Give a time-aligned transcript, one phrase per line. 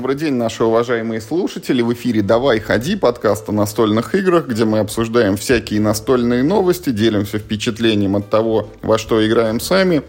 [0.00, 1.82] Добрый день, наши уважаемые слушатели.
[1.82, 7.38] В эфире «Давай, ходи» подкаст о настольных играх, где мы обсуждаем всякие настольные новости, делимся
[7.38, 10.00] впечатлением от того, во что играем сами,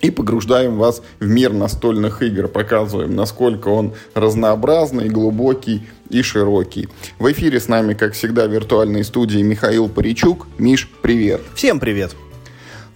[0.00, 6.88] и погружаем вас в мир настольных игр, показываем, насколько он разнообразный, глубокий и широкий.
[7.20, 10.48] В эфире с нами, как всегда, в виртуальной студии Михаил Паричук.
[10.58, 11.40] Миш, привет!
[11.54, 12.16] Всем привет!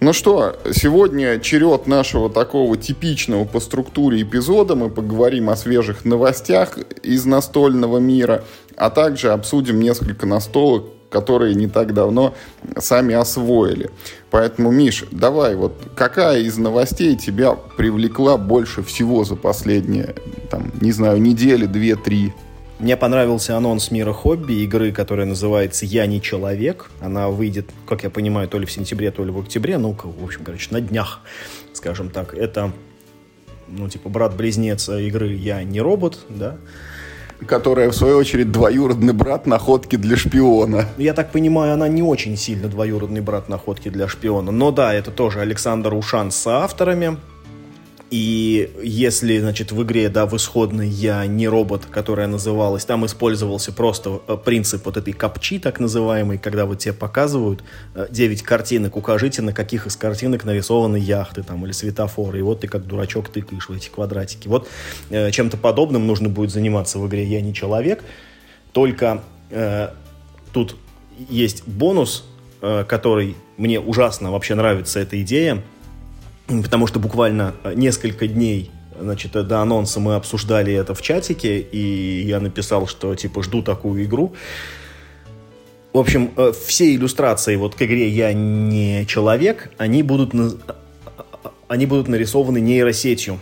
[0.01, 4.75] Ну что, сегодня черед нашего такого типичного по структуре эпизода.
[4.75, 8.43] Мы поговорим о свежих новостях из настольного мира,
[8.75, 12.33] а также обсудим несколько настолок, которые не так давно
[12.77, 13.89] сами освоили.
[14.31, 20.13] Поэтому, Миш, давай, вот какая из новостей тебя привлекла больше всего за последние,
[20.51, 22.33] там, не знаю, недели, две, три?
[22.77, 26.91] Мне понравился анонс мира хобби, игры, которая называется «Я не человек».
[26.99, 29.77] Она выйдет, как я понимаю, то ли в сентябре, то ли в октябре.
[29.77, 31.21] Ну, в общем, короче, на днях,
[31.71, 32.33] скажем так.
[32.33, 32.73] Это,
[33.69, 36.57] ну, типа, брат-близнец игры «Я не робот», да,
[37.47, 40.85] которая, в свою очередь, двоюродный брат находки для шпиона.
[40.97, 44.51] Я так понимаю, она не очень сильно двоюродный брат находки для шпиона.
[44.51, 47.17] Но да, это тоже Александр Ушан с авторами.
[48.15, 53.73] И если, значит, в игре, да, в исходной я не робот, которая называлась, там использовался
[53.73, 57.61] просто э, принцип вот этой капчи, так называемой, когда вот тебе показывают
[58.09, 62.61] 9 э, картинок, укажите, на каких из картинок нарисованы яхты там или светофоры, и вот
[62.61, 64.47] ты как дурачок тыкаешь в эти квадратики.
[64.47, 64.69] Вот
[65.09, 68.01] э, чем-то подобным нужно будет заниматься в игре «Я не человек»,
[68.71, 69.89] только э,
[70.53, 70.77] тут
[71.27, 72.23] есть бонус,
[72.61, 75.61] э, который мне ужасно вообще нравится эта идея–
[76.47, 81.59] потому что буквально э, несколько дней значит, э, до анонса мы обсуждали это в чатике,
[81.59, 84.33] и я написал, что, типа, жду такую игру.
[85.93, 90.51] В общем, э, все иллюстрации вот к игре «Я не человек», они будут, на...
[91.67, 93.39] они будут нарисованы нейросетью.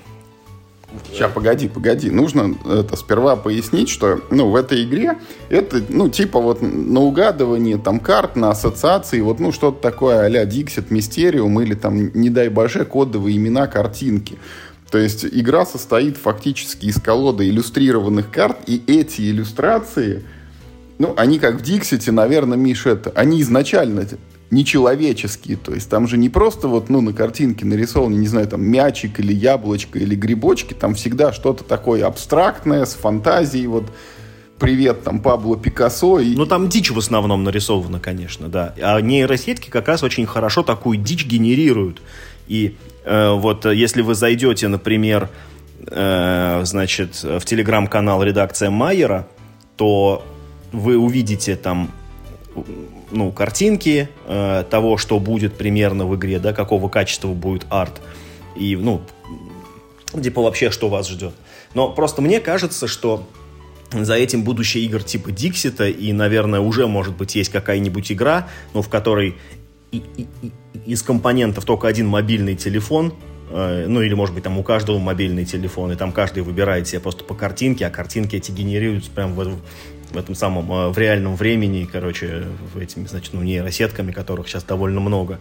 [1.13, 2.09] Сейчас, погоди, погоди.
[2.09, 5.19] Нужно это сперва пояснить, что ну, в этой игре
[5.49, 10.43] это, ну, типа вот на угадывание там карт, на ассоциации, вот, ну, что-то такое а-ля
[10.43, 14.39] Dixit, Mysterium или там, не дай боже, кодовые имена картинки.
[14.89, 20.23] То есть игра состоит фактически из колоды иллюстрированных карт, и эти иллюстрации,
[20.97, 23.99] ну, они как в Диксите, наверное, Миш, это, они изначально
[24.53, 25.57] нечеловеческие.
[25.57, 29.19] То есть там же не просто вот, ну, на картинке нарисован, не знаю, там мячик
[29.19, 33.85] или яблочко или грибочки, там всегда что-то такое абстрактное, с фантазией, вот
[34.59, 36.19] привет, там, Пабло Пикассо.
[36.19, 36.35] И...
[36.35, 38.73] Ну, там дичь в основном нарисована, конечно, да.
[38.81, 42.01] А нейросетки как раз очень хорошо такую дичь генерируют.
[42.47, 45.29] И э, вот если вы зайдете, например,
[45.87, 49.27] э, значит, в телеграм-канал редакция Майера,
[49.75, 50.25] то
[50.71, 51.91] вы увидите там
[53.13, 58.01] ну, картинки э, того, что будет примерно в игре, да, какого качества будет арт,
[58.55, 59.01] и, ну,
[60.21, 61.33] типа вообще, что вас ждет.
[61.73, 63.25] Но просто мне кажется, что
[63.91, 68.81] за этим будущее игр типа Диксита, и, наверное, уже, может быть, есть какая-нибудь игра, ну,
[68.81, 69.35] в которой
[69.91, 70.51] и, и, и,
[70.85, 73.13] из компонентов только один мобильный телефон,
[73.51, 76.99] э, ну, или, может быть, там у каждого мобильный телефон, и там каждый выбирает себе
[76.99, 79.59] просто по картинке, а картинки эти генерируются прямо в,
[80.13, 82.45] в этом самом, э, в реальном времени, короче,
[82.79, 85.39] этими, значит, ну, нейросетками, которых сейчас довольно много.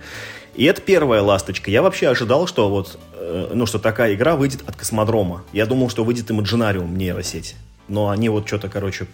[0.55, 1.71] И это первая ласточка.
[1.71, 5.44] Я вообще ожидал, что вот, э, ну, что такая игра выйдет от Космодрома.
[5.53, 7.55] Я думал, что выйдет Imaginarium нейросеть.
[7.88, 9.06] Но они вот что-то, короче,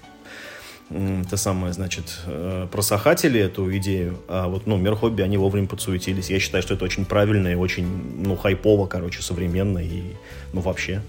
[0.91, 6.31] это самое, значит, э, просохатели эту идею, а вот, ну, мир хобби, они вовремя подсуетились.
[6.31, 7.87] Я считаю, что это очень правильно и очень,
[8.25, 10.15] ну, хайпово, короче, современно и,
[10.53, 11.03] ну, вообще.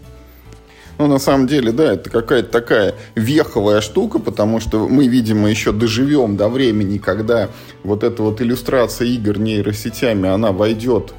[0.99, 5.71] Ну, на самом деле, да, это какая-то такая веховая штука, потому что мы, видимо, еще
[5.71, 7.49] доживем до времени, когда
[7.83, 11.13] вот эта вот иллюстрация игр нейросетями, она войдет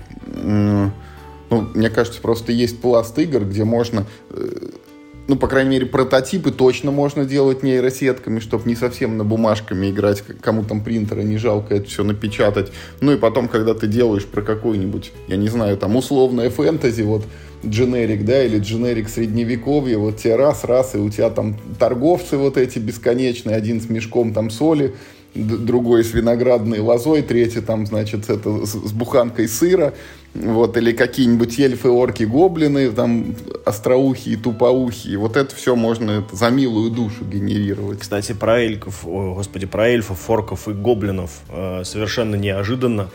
[1.51, 4.69] ну, мне кажется, просто есть пласт игр, где можно э,
[5.27, 10.23] ну, по крайней мере, прототипы точно можно делать нейросетками, чтобы не совсем на бумажками играть,
[10.41, 12.73] кому там принтера не жалко это все напечатать.
[13.01, 17.25] Ну и потом, когда ты делаешь про какой-нибудь, я не знаю, там условное фэнтези, вот
[17.65, 22.57] дженерик, да, или дженерик средневековье, вот тебе раз, раз, и у тебя там торговцы вот
[22.57, 24.95] эти бесконечные, один с мешком там соли,
[25.34, 29.95] другой с виноградной лозой, третий там, значит, это с, с буханкой сыра,
[30.34, 33.34] вот, или какие-нибудь эльфы, орки, гоблины, там,
[33.65, 38.01] остроухие, тупоухие, вот это все можно это, за милую душу генерировать.
[38.01, 43.10] Кстати, про эльфов, о, господи, про эльфов, орков и гоблинов э, совершенно неожиданно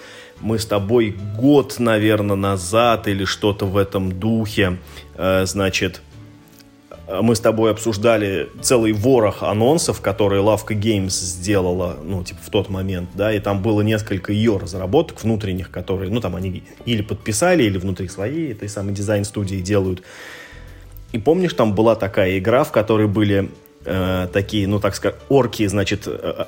[0.45, 4.77] мы с тобой год, наверное, назад или что-то в этом духе,
[5.15, 6.01] э, значит,
[7.21, 12.69] мы с тобой обсуждали целый ворох анонсов, которые Лавка Games сделала, ну, типа, в тот
[12.69, 17.63] момент, да, и там было несколько ее разработок внутренних, которые, ну, там они или подписали,
[17.63, 20.03] или внутри своей этой самой дизайн-студии делают.
[21.11, 23.51] И помнишь, там была такая игра, в которой были
[23.85, 26.45] э, такие, ну так сказать, орки, значит, э,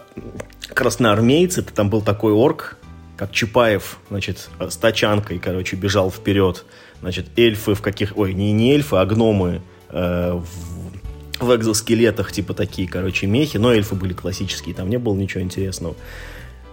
[0.74, 1.64] красноармейцы.
[1.64, 2.78] Там был такой орк,
[3.18, 6.64] как Чапаев, значит, с тачанкой, короче, бежал вперед.
[7.02, 8.18] Значит, эльфы в каких...
[8.18, 13.58] Ой, не, не эльфы, а гномы э, в, в экзоскелетах, типа такие, короче, мехи.
[13.58, 15.96] Но эльфы были классические, там не было ничего интересного.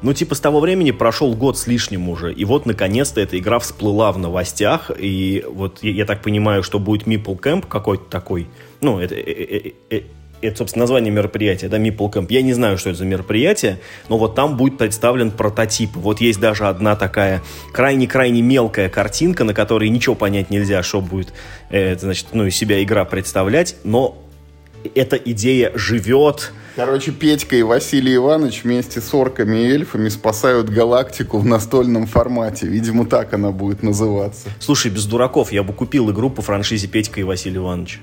[0.02, 2.32] Ну, типа, с того времени прошел год с лишним уже.
[2.32, 4.90] И вот, наконец-то, эта игра всплыла в новостях.
[4.98, 8.46] И вот я, я так понимаю, что будет Meeple Camp какой-то такой.
[8.82, 10.06] Ну, это, это, это,
[10.44, 12.26] это, собственно, название мероприятия, да, Meeple Camp.
[12.28, 15.96] Я не знаю, что это за мероприятие, но вот там будет представлен прототип.
[15.96, 17.42] Вот есть даже одна такая
[17.72, 21.32] крайне-крайне мелкая картинка, на которой ничего понять нельзя, что будет,
[21.70, 24.18] это, значит, ну, из себя игра представлять, но
[24.94, 31.38] эта идея живет, Короче, Петька и Василий Иванович вместе с орками и эльфами спасают галактику
[31.38, 32.66] в настольном формате.
[32.66, 34.48] Видимо, так она будет называться.
[34.58, 38.00] Слушай, без дураков, я бы купил игру по франшизе Петька и Василий Иванович.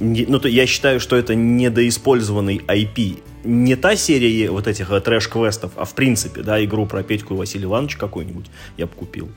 [0.00, 3.22] Ну, то я считаю, что это недоиспользованный IP.
[3.44, 7.36] Не та серия вот этих э, трэш-квестов, а в принципе, да, игру про Петьку и
[7.36, 9.28] Василия Ивановича какую-нибудь я бы купил.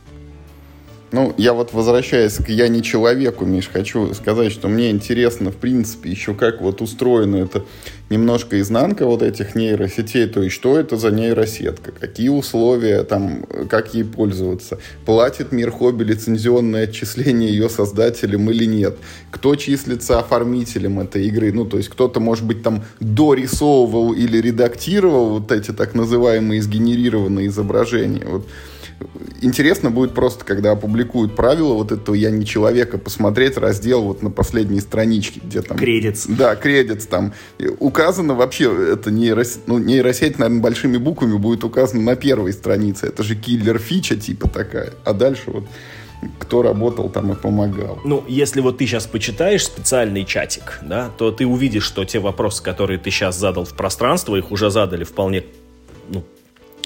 [1.13, 5.55] Ну, я вот возвращаясь к «Я не человеку», Миш, хочу сказать, что мне интересно, в
[5.57, 7.63] принципе, еще как вот устроена это
[8.09, 13.93] немножко изнанка вот этих нейросетей, то есть что это за нейросетка, какие условия, там, как
[13.93, 18.97] ей пользоваться, платит мир хобби лицензионное отчисление ее создателям или нет,
[19.29, 25.29] кто числится оформителем этой игры, ну, то есть кто-то, может быть, там дорисовывал или редактировал
[25.29, 28.47] вот эти так называемые сгенерированные изображения, вот
[29.41, 34.29] интересно будет просто, когда опубликуют правила вот этого «Я не человека», посмотреть раздел вот на
[34.29, 35.77] последней страничке, где там...
[35.77, 36.25] Кредитс.
[36.27, 37.33] Да, кредитс там.
[37.79, 43.07] Указано вообще, это нейросеть, ну, нейросеть, наверное, большими буквами будет указано на первой странице.
[43.07, 44.93] Это же киллер-фича типа такая.
[45.03, 45.65] А дальше вот
[46.39, 47.99] кто работал там и помогал.
[48.05, 52.63] Ну, если вот ты сейчас почитаешь специальный чатик, да, то ты увидишь, что те вопросы,
[52.63, 55.43] которые ты сейчас задал в пространство, их уже задали вполне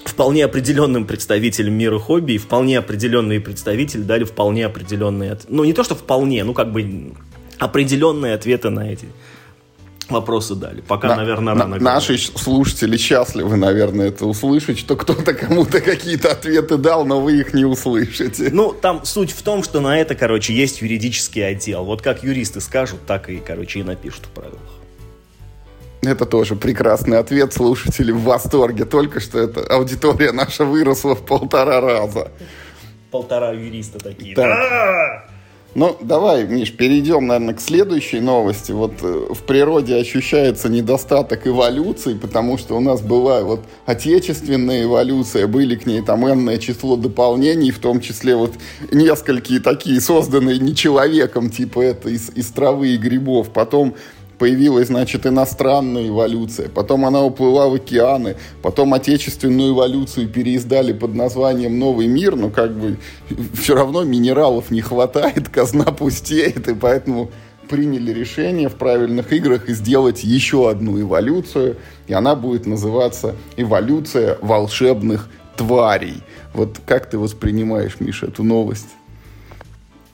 [0.08, 5.38] вполне определенным представителям мира хобби и вполне определенные представители дали вполне определенные...
[5.48, 7.12] Ну, не то, что вполне, ну, как бы
[7.58, 9.08] определенные ответы на эти
[10.08, 10.80] вопросы дали.
[10.80, 11.76] Пока, на, наверное, рано.
[11.76, 17.40] На, наши слушатели счастливы, наверное, это услышать, что кто-то кому-то какие-то ответы дал, но вы
[17.40, 18.50] их не услышите.
[18.52, 21.84] Ну, там суть в том, что на это, короче, есть юридический отдел.
[21.84, 24.77] Вот как юристы скажут, так и, короче, и напишут в правилах.
[26.02, 27.52] Это тоже прекрасный ответ.
[27.52, 28.84] Слушатели в восторге.
[28.84, 32.30] Только что эта аудитория наша выросла в полтора раза.
[33.10, 34.34] Полтора юриста такие.
[34.34, 34.46] Так.
[34.46, 35.24] Да!
[35.74, 38.72] Ну, давай, Миш, перейдем, наверное, к следующей новости.
[38.72, 45.46] Вот э, в природе ощущается недостаток эволюции, потому что у нас была вот отечественная эволюция,
[45.46, 48.54] были к ней там энное число дополнений, в том числе вот
[48.90, 53.50] несколько такие, созданные не человеком, типа это из, из травы и грибов.
[53.50, 53.94] Потом
[54.38, 61.78] появилась, значит, иностранная эволюция, потом она уплыла в океаны, потом отечественную эволюцию переиздали под названием
[61.78, 62.96] «Новый мир», но как бы
[63.54, 67.30] все равно минералов не хватает, казна пустеет, и поэтому
[67.68, 71.76] приняли решение в правильных играх сделать еще одну эволюцию,
[72.06, 76.22] и она будет называться «Эволюция волшебных тварей».
[76.54, 78.88] Вот как ты воспринимаешь, Миша, эту новость?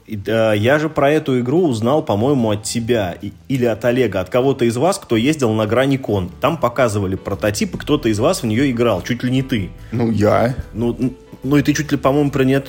[0.07, 3.17] Я же про эту игру узнал, по-моему, от тебя
[3.49, 6.31] или от Олега, от кого-то из вас, кто ездил на грани кон.
[6.41, 9.71] Там показывали прототипы, кто-то из вас в нее играл, чуть ли не ты.
[9.93, 10.55] Ну, я.
[10.75, 12.65] Ну, ну и ты чуть ли, по-моему, про нее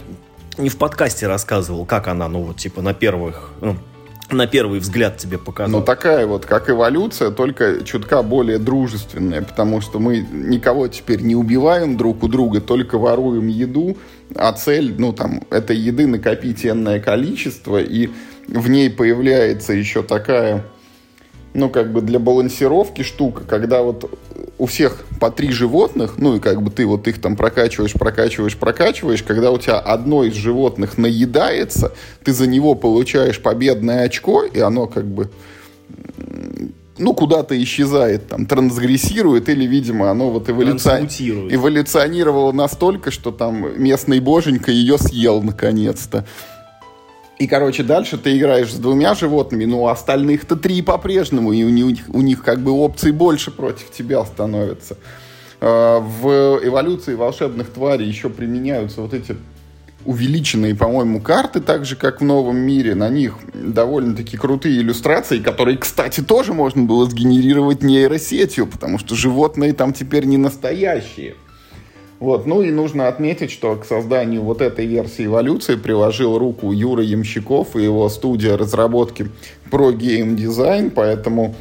[0.57, 3.75] не в подкасте рассказывал, как она, ну вот, типа, на первых, ну,
[4.31, 5.79] на первый взгляд тебе показал.
[5.79, 11.35] Ну, такая вот, как эволюция, только чутка более дружественная, потому что мы никого теперь не
[11.35, 13.97] убиваем друг у друга, только воруем еду,
[14.35, 18.09] а цель, ну, там, этой еды накопить энное количество, и
[18.47, 20.65] в ней появляется еще такая,
[21.55, 24.11] ну, как бы для балансировки штука, когда вот
[24.57, 28.57] у всех по три животных, ну, и как бы ты вот их там прокачиваешь, прокачиваешь,
[28.57, 31.93] прокачиваешь, когда у тебя одно из животных наедается,
[32.23, 35.29] ты за него получаешь победное очко, и оно как бы
[36.97, 40.89] ну, куда-то исчезает, там, трансгрессирует, или, видимо, оно вот эволюци...
[41.51, 46.25] эволюционировало настолько, что там местный боженька ее съел наконец-то.
[47.37, 51.69] И, короче, дальше ты играешь с двумя животными, ну, а остальных-то три по-прежнему, и у
[51.69, 54.97] них, у них как бы опций больше против тебя становится.
[55.59, 59.35] А, в эволюции волшебных тварей еще применяются вот эти
[60.05, 62.95] увеличенные, по-моему, карты, так же, как в новом мире.
[62.95, 69.73] На них довольно-таки крутые иллюстрации, которые, кстати, тоже можно было сгенерировать нейросетью, потому что животные
[69.73, 71.35] там теперь не настоящие.
[72.19, 72.45] Вот.
[72.45, 77.75] Ну и нужно отметить, что к созданию вот этой версии эволюции приложил руку Юра Ямщиков
[77.75, 79.29] и его студия разработки
[79.69, 81.55] Game Design, поэтому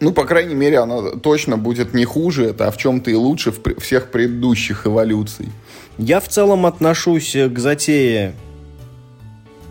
[0.00, 3.52] ну, по крайней мере, она точно будет не хуже, это, а в чем-то и лучше
[3.52, 5.48] в всех предыдущих эволюций.
[5.96, 8.34] Я в целом отношусь к затее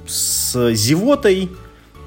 [0.07, 1.50] с зевотой,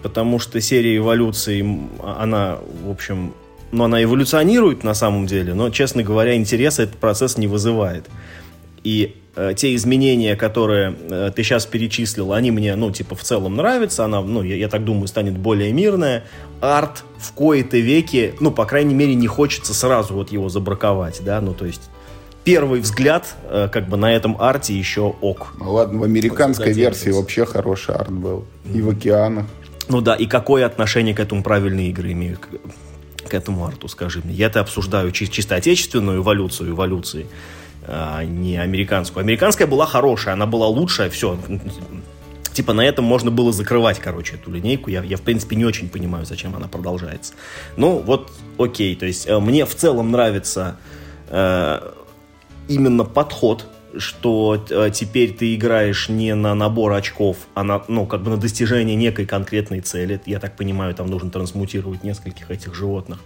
[0.02, 1.64] потому что серия эволюций,
[2.02, 3.32] она, в общем,
[3.72, 8.06] ну, она эволюционирует на самом деле, но, честно говоря, интереса этот процесс не вызывает.
[8.84, 13.56] И э, те изменения, которые э, ты сейчас перечислил, они мне, ну, типа, в целом
[13.56, 14.04] нравятся.
[14.04, 16.24] Она, ну, я, я так думаю, станет более мирная.
[16.60, 21.40] Арт в кои-то веки, ну, по крайней мере, не хочется сразу вот его забраковать, да,
[21.40, 21.90] ну, то есть
[22.44, 25.48] первый взгляд, э, как бы на этом арте еще ок.
[25.58, 28.44] Ну, ладно, в американской версии вообще хороший арт был.
[28.72, 29.46] И в океанах.
[29.88, 32.40] Ну да, и какое отношение к этому правильные игры имеют?
[33.28, 34.34] К этому арту, скажи мне.
[34.34, 37.26] Я-то обсуждаю чи- чисто отечественную эволюцию эволюции
[37.88, 39.22] а не американскую.
[39.22, 41.38] Американская была хорошая, она была лучшая, все.
[42.52, 44.90] Типа на этом можно было закрывать, короче, эту линейку.
[44.90, 47.34] Я, я в принципе, не очень понимаю, зачем она продолжается.
[47.76, 48.96] Ну, вот, окей.
[48.96, 50.78] То есть, э, мне в целом нравится
[51.28, 51.92] э,
[52.66, 53.66] именно подход,
[53.98, 58.36] что э, теперь ты играешь не на набор очков, а на, ну, как бы на
[58.36, 60.20] достижение некой конкретной цели.
[60.26, 63.18] Я так понимаю, там нужно трансмутировать нескольких этих животных.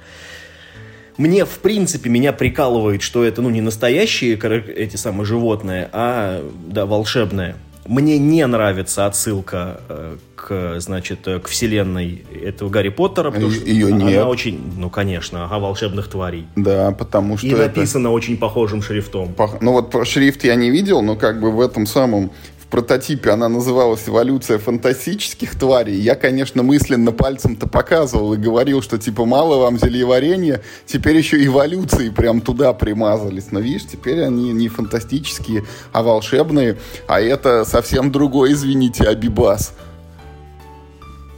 [1.16, 6.86] Мне, в принципе, меня прикалывает, что это, ну, не настоящие эти самые животные, а, да,
[6.86, 7.56] волшебные.
[7.86, 13.86] Мне не нравится отсылка э, к, значит, к вселенной этого Гарри Поттера, потому что Ее
[13.88, 14.24] она нет.
[14.26, 16.46] очень, ну, конечно, о волшебных тварей.
[16.56, 17.62] Да, потому что И это...
[17.64, 19.34] написано очень похожим шрифтом.
[19.36, 22.30] Пох- Ну вот шрифт я не видел, но как бы в этом самом
[22.70, 25.96] прототипе она называлась «Эволюция фантастических тварей».
[25.96, 32.10] Я, конечно, мысленно пальцем-то показывал и говорил, что типа мало вам зельеварения, теперь еще эволюции
[32.10, 33.50] прям туда примазались.
[33.50, 36.78] Но видишь, теперь они не фантастические, а волшебные.
[37.06, 39.74] А это совсем другой, извините, Абибас.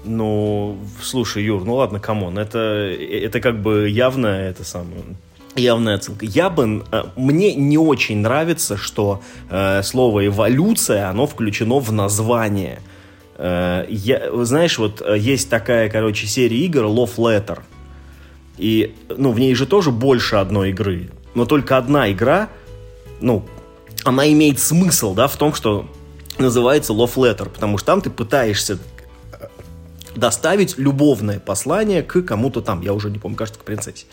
[0.05, 5.03] Ну, слушай, Юр, ну ладно, come on, это, это как бы явно это самое
[5.57, 6.25] явная отсылка.
[6.25, 6.85] Я бы...
[6.91, 12.81] э, Мне не очень нравится, что э, слово «эволюция», оно включено в название.
[13.37, 17.61] Э, я, знаешь, вот э, есть такая, короче, серия игр Love Letter.
[18.59, 21.11] И, ну, в ней же тоже больше одной игры.
[21.35, 22.49] Но только одна игра,
[23.21, 23.45] ну,
[24.05, 25.89] она имеет смысл, да, в том, что
[26.39, 28.79] называется Love Letter, потому что там ты пытаешься
[29.33, 29.47] э,
[30.15, 34.07] доставить любовное послание к кому-то там, я уже не помню, кажется, к принцессе.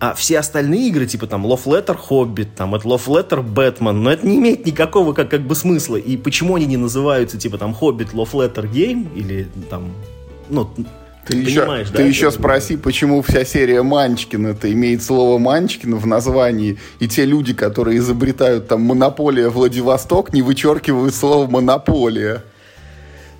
[0.00, 4.10] А все остальные игры, типа там Love Letter Hobbit, там это Love Letter Batman, но
[4.10, 5.96] это не имеет никакого как, как бы смысла.
[5.96, 9.92] И почему они не называются типа там Hobbit Love Letter Game или там,
[10.48, 10.86] ну, Ты,
[11.26, 12.02] ты еще, понимаешь, ты да?
[12.04, 17.52] еще спроси, почему вся серия Манчкин это имеет слово Манчкин в названии, и те люди,
[17.52, 22.42] которые изобретают там монополия Владивосток, не вычеркивают слово монополия.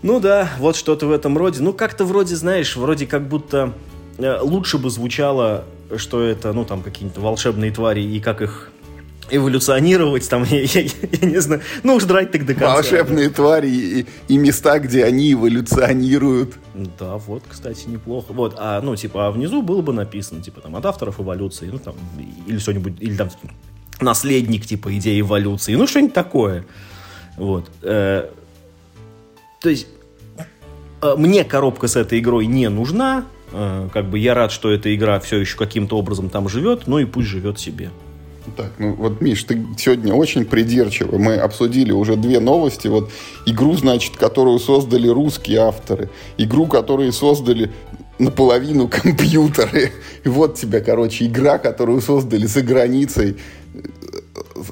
[0.03, 1.63] Ну да, вот что-то в этом роде.
[1.63, 3.73] Ну как-то вроде, знаешь, вроде как будто
[4.19, 5.65] э, лучше бы звучало,
[5.97, 8.71] что это, ну там какие-то волшебные твари и как их
[9.33, 10.83] эволюционировать, там, я, я-
[11.23, 12.75] я не знаю, ну уж драть так до конца.
[12.75, 16.55] Волшебные твари и, и места, где они эволюционируют.
[16.99, 18.33] Да, вот, кстати, неплохо.
[18.33, 21.79] Вот, а, ну, типа, а внизу было бы написано, типа, там, от авторов эволюции, ну,
[21.79, 21.95] там,
[22.47, 23.29] или что-нибудь, или там,
[24.01, 26.65] наследник, типа, идеи эволюции, ну, что-нибудь такое.
[27.37, 27.71] Вот.
[27.83, 28.29] Э,
[29.61, 29.87] то есть,
[31.03, 35.19] э, мне коробка с этой игрой не нужна, как бы я рад, что эта игра
[35.21, 37.91] все еще каким-то образом там живет, ну и пусть живет себе.
[38.57, 41.19] Так, ну вот, Миш, ты сегодня очень придирчивый.
[41.19, 42.89] Мы обсудили уже две новости.
[42.89, 43.11] Вот
[43.47, 46.09] игру, значит, которую создали русские авторы.
[46.39, 47.71] Игру, которую создали
[48.19, 49.93] наполовину компьютеры.
[50.25, 53.37] И вот тебе, короче, игра, которую создали за границей.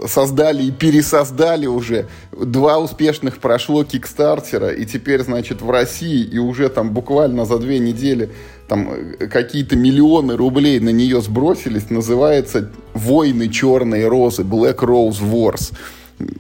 [0.06, 2.08] Создали и пересоздали уже.
[2.32, 4.68] Два успешных прошло Кикстартера.
[4.68, 8.30] И теперь, значит, в России и уже там буквально за две недели
[8.68, 15.72] там э, какие-то миллионы рублей на нее сбросились, называется «Войны черной розы», Black Rose Wars.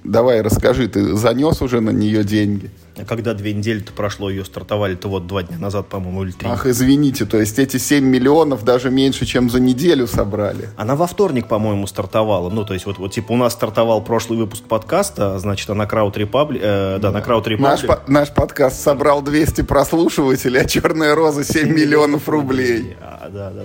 [0.04, 2.70] Давай, расскажи, ты занес уже на нее деньги?
[3.00, 6.48] А когда две недели-то прошло, ее стартовали-то вот два дня назад, по-моему, или три.
[6.48, 10.68] Ах, извините, то есть эти 7 миллионов даже меньше, чем за неделю собрали.
[10.76, 12.50] Она во вторник, по-моему, стартовала.
[12.50, 15.86] Ну, то есть, вот, вот типа у нас стартовал прошлый выпуск подкаста, значит, а на
[15.86, 17.86] Крауд Republic, э, да, на Крауд Наш, Republic.
[17.86, 22.96] по- наш подкаст собрал 200 прослушивателей, а «Черная роза» 7 миллионов рублей.
[23.00, 23.62] А, да, да.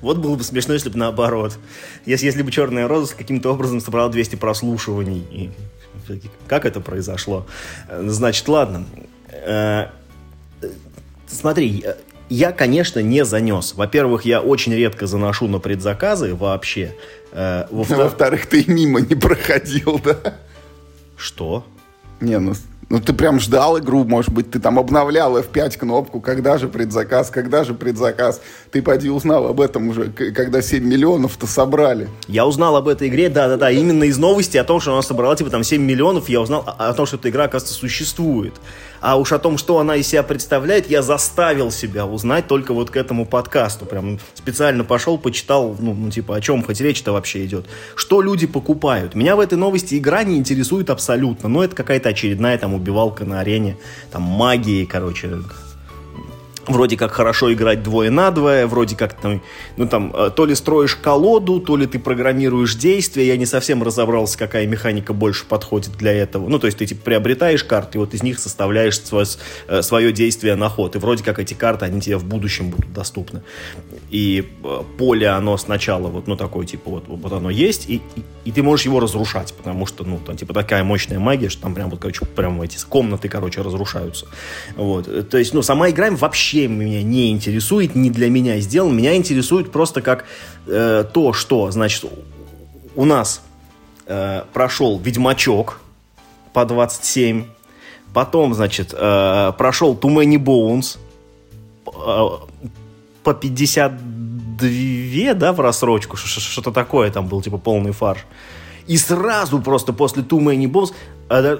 [0.00, 1.58] Вот было бы смешно, если бы наоборот.
[2.06, 5.26] Если, если бы «Черная роза» каким-то образом собрала 200 прослушиваний.
[5.30, 5.50] И
[6.46, 7.46] как это произошло?
[7.88, 8.86] Э, Значит, ладно.
[9.30, 9.88] Э,
[11.26, 11.94] Смотри, э,
[12.30, 13.74] я, конечно, не занес.
[13.74, 16.94] Во-первых, я очень редко заношу на предзаказы вообще.
[17.32, 20.36] Э, во-вторых, ты мимо не проходил, да?
[21.16, 21.66] Что?
[22.20, 22.54] Не, ну
[22.90, 27.28] ну, ты прям ждал игру, может быть, ты там обновлял F5 кнопку, когда же предзаказ,
[27.28, 28.40] когда же предзаказ.
[28.70, 32.08] Ты поди узнал об этом уже, когда 7 миллионов-то собрали.
[32.28, 35.50] Я узнал об этой игре, да-да-да, именно из новости о том, что она собрала, типа,
[35.50, 38.54] там 7 миллионов, я узнал о, том, что эта игра, оказывается, существует.
[39.00, 42.90] А уж о том, что она из себя представляет, я заставил себя узнать только вот
[42.90, 43.86] к этому подкасту.
[43.86, 47.66] Прям специально пошел, почитал, ну, ну типа, о чем хоть речь-то вообще идет.
[47.94, 49.14] Что люди покупают.
[49.14, 51.48] Меня в этой новости игра не интересует абсолютно.
[51.48, 53.76] Но это какая-то очередная там убивалка на арене,
[54.10, 55.40] там магии, короче,
[56.68, 59.42] вроде как хорошо играть двое на двое, вроде как там,
[59.76, 63.82] ну там, э, то ли строишь колоду, то ли ты программируешь действия, я не совсем
[63.82, 66.48] разобрался, какая механика больше подходит для этого.
[66.48, 69.26] Ну, то есть ты типа приобретаешь карты, и вот из них составляешь свое,
[69.68, 72.92] э, свое действие на ход, и вроде как эти карты, они тебе в будущем будут
[72.92, 73.42] доступны.
[74.10, 78.22] И э, поле, оно сначала вот, ну, такое, типа, вот, вот оно есть, и, и,
[78.44, 81.74] и ты можешь его разрушать, потому что, ну, там, типа, такая мощная магия, что там
[81.74, 84.26] прям вот, короче, прям эти комнаты, короче, разрушаются.
[84.76, 85.28] Вот.
[85.28, 88.96] То есть, ну, сама игра вообще вообще меня не интересует, не для меня сделан.
[88.96, 90.24] Меня интересует просто как
[90.66, 92.04] э, то, что, значит,
[92.96, 93.42] у нас
[94.06, 95.80] э, прошел Ведьмачок
[96.52, 97.44] по 27,
[98.12, 100.98] потом, значит, э, прошел Too Many Bones
[101.86, 102.28] э,
[103.22, 108.24] по 52, да, в рассрочку, что-то такое там был, типа полный фарш.
[108.86, 110.94] И сразу просто после Too Many Bones
[111.28, 111.58] э,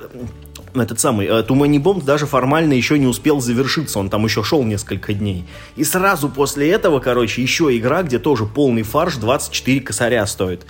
[0.74, 4.62] этот самый э, Тумани Бомб даже формально еще не успел завершиться, он там еще шел
[4.62, 5.44] несколько дней.
[5.76, 10.66] И сразу после этого, короче, еще игра, где тоже полный фарш, 24 косаря стоит.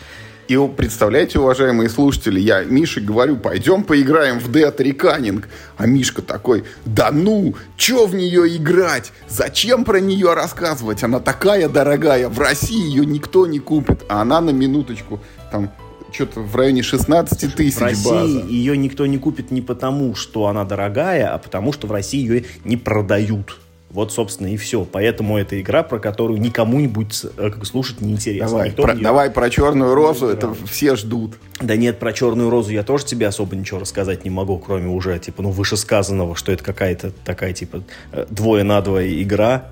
[0.49, 5.45] И представляете, уважаемые слушатели, я Мише говорю, пойдем поиграем в Dead Reckoning.
[5.77, 9.13] А Мишка такой, да ну, что в нее играть?
[9.29, 11.05] Зачем про нее рассказывать?
[11.05, 14.05] Она такая дорогая, в России ее никто не купит.
[14.09, 15.21] А она на минуточку
[15.53, 15.71] там
[16.13, 18.47] что-то в районе 16 тысяч В России база.
[18.47, 22.45] ее никто не купит не потому, что она дорогая, а потому, что в России ее
[22.65, 23.59] не продают.
[23.91, 24.85] Вот, собственно, и все.
[24.85, 28.49] Поэтому это игра, про которую никому не будет э, слушать неинтересно.
[28.49, 29.03] Давай, про, ее...
[29.03, 31.37] давай про черную розу, это все ждут.
[31.61, 35.19] Да нет, про черную розу я тоже тебе особо ничего рассказать не могу, кроме уже,
[35.19, 39.71] типа, ну, вышесказанного, что это какая-то такая, типа, э, двое на двое игра,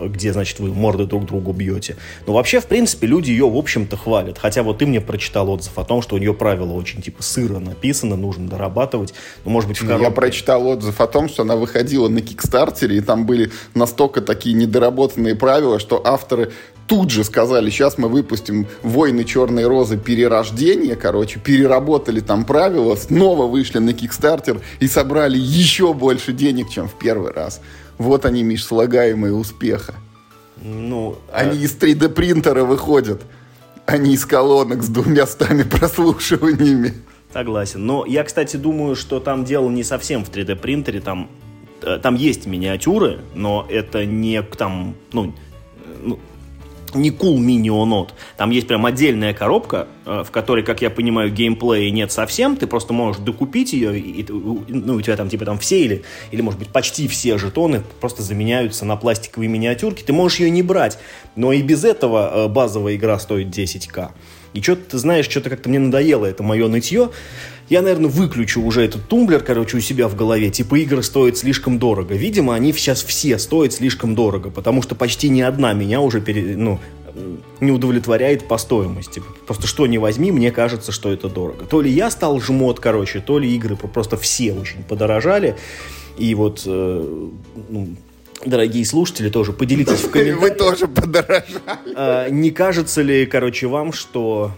[0.00, 1.96] где, значит, вы морды друг другу бьете.
[2.26, 4.38] Но вообще, в принципе, люди ее, в общем-то, хвалят.
[4.38, 7.58] Хотя вот ты мне прочитал отзыв о том, что у нее правила очень, типа, сыро
[7.58, 9.14] написано, нужно дорабатывать.
[9.44, 10.04] Ну, может быть, в коробке...
[10.04, 14.54] Я прочитал отзыв о том, что она выходила на Кикстартере, и там были настолько такие
[14.54, 16.52] недоработанные правила, что авторы
[16.86, 19.96] тут же сказали, сейчас мы выпустим «Войны Черной Розы.
[19.96, 26.88] Перерождение», короче, переработали там правила, снова вышли на Кикстартер и собрали еще больше денег, чем
[26.88, 27.60] в первый раз.
[27.98, 29.94] Вот они, Миш, слагаемые успеха.
[30.62, 31.64] Ну, они а...
[31.64, 33.22] из 3D принтера выходят,
[33.86, 36.94] они из колонок с двумя стами прослушиваниями.
[37.32, 37.84] Согласен.
[37.86, 41.30] Но я, кстати, думаю, что там дело не совсем в 3D принтере, там,
[41.80, 45.34] э, там есть миниатюры, но это не там, ну,
[46.02, 46.18] ну
[46.94, 48.10] не cool mini onot.
[48.36, 52.56] Там есть прям отдельная коробка, э, в которой, как я понимаю, геймплея нет совсем.
[52.56, 56.40] Ты просто можешь докупить ее, и, ну, у тебя там типа там все или, или,
[56.40, 60.02] может быть, почти все жетоны просто заменяются на пластиковые миниатюрки.
[60.02, 60.98] Ты можешь ее не брать,
[61.36, 64.10] но и без этого э, базовая игра стоит 10к.
[64.54, 67.10] И что-то, ты знаешь, что-то как-то мне надоело это мое нытье.
[67.68, 70.50] Я, наверное, выключу уже этот тумблер, короче, у себя в голове.
[70.50, 72.14] Типа игры стоят слишком дорого.
[72.14, 76.56] Видимо, они сейчас все стоят слишком дорого, потому что почти ни одна меня уже пере,
[76.56, 76.80] ну,
[77.60, 79.22] не удовлетворяет по стоимости.
[79.46, 81.64] Просто что не возьми, мне кажется, что это дорого.
[81.64, 85.56] То ли я стал жмот, короче, то ли игры просто все очень подорожали.
[86.18, 87.28] И вот, э,
[87.70, 87.88] ну,
[88.44, 90.40] дорогие слушатели, тоже поделитесь в комментариях.
[90.40, 91.44] Вы тоже подорожали.
[91.94, 94.52] А, не кажется ли, короче, вам, что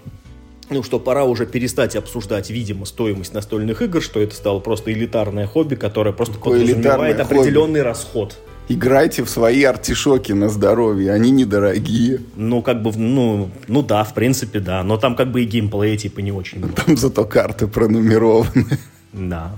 [0.71, 5.47] ну, что пора уже перестать обсуждать, видимо, стоимость настольных игр, что это стало просто элитарное
[5.47, 7.89] хобби, которое просто Какое подразумевает определенный хобби?
[7.89, 8.39] расход.
[8.67, 12.21] Играйте в свои артишоки на здоровье, они недорогие.
[12.35, 14.83] Ну, как бы, ну, ну да, в принципе, да.
[14.83, 16.63] Но там как бы и геймплей, типа, не очень.
[16.73, 18.79] Там зато карты пронумерованы.
[19.13, 19.55] Да.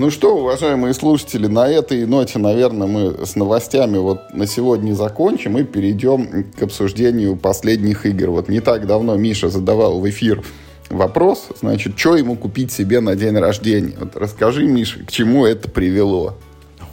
[0.00, 5.58] Ну что, уважаемые слушатели, на этой ноте, наверное, мы с новостями вот на сегодня закончим
[5.58, 8.30] и перейдем к обсуждению последних игр.
[8.30, 10.42] Вот не так давно Миша задавал в эфир
[10.88, 13.92] вопрос, значит, что ему купить себе на день рождения.
[14.00, 16.38] Вот расскажи, Миша, к чему это привело?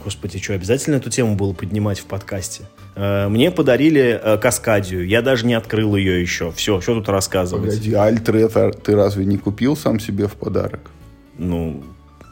[0.04, 2.64] Господи, что, обязательно эту тему было поднимать в подкасте?
[2.94, 5.08] Э, мне подарили э, Каскадию.
[5.08, 6.52] Я даже не открыл ее еще.
[6.52, 7.70] Все, что тут рассказывать?
[7.70, 10.90] Погоди, Альтретор ты разве не купил сам себе в подарок?
[11.38, 11.82] Ну,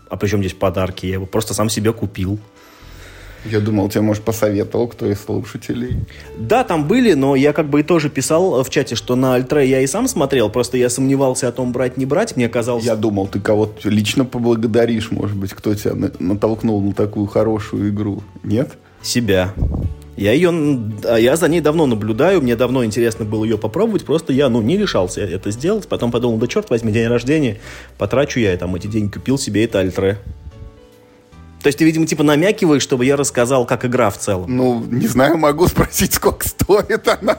[0.08, 1.06] а при чем здесь подарки?
[1.06, 2.38] Я его просто сам себе купил.
[3.50, 5.98] Я думал, тебе, может, посоветовал кто из слушателей.
[6.36, 9.68] Да, там были, но я как бы и тоже писал в чате, что на Альтре
[9.68, 12.84] я и сам смотрел, просто я сомневался о том, брать, не брать, мне казалось...
[12.84, 18.22] Я думал, ты кого-то лично поблагодаришь, может быть, кто тебя натолкнул на такую хорошую игру.
[18.42, 18.76] Нет?
[19.00, 19.54] Себя.
[20.16, 24.48] Я ее, я за ней давно наблюдаю, мне давно интересно было ее попробовать, просто я,
[24.48, 27.58] ну, не решался это сделать, потом подумал, да черт возьми, день рождения,
[27.98, 30.18] потрачу я там эти деньги, купил себе это Альтре.
[31.62, 34.56] То есть ты, видимо, типа намякиваешь, чтобы я рассказал, как игра в целом.
[34.56, 37.38] Ну, не знаю, могу спросить, сколько стоит она.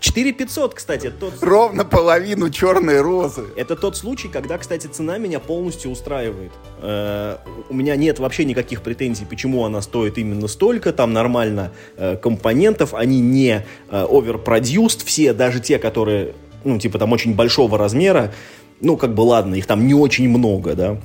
[0.00, 1.10] 4500, кстати.
[1.10, 1.34] Тот...
[1.42, 3.44] Ровно половину черной розы.
[3.56, 6.52] Это тот случай, когда, кстати, цена меня полностью устраивает.
[6.80, 7.36] Э,
[7.68, 10.92] у меня нет вообще никаких претензий, почему она стоит именно столько.
[10.92, 15.04] Там нормально э, компонентов, они не э, overproduced.
[15.04, 16.34] Все, даже те, которые,
[16.64, 18.32] ну, типа там очень большого размера,
[18.80, 20.98] ну, как бы ладно, их там не очень много, да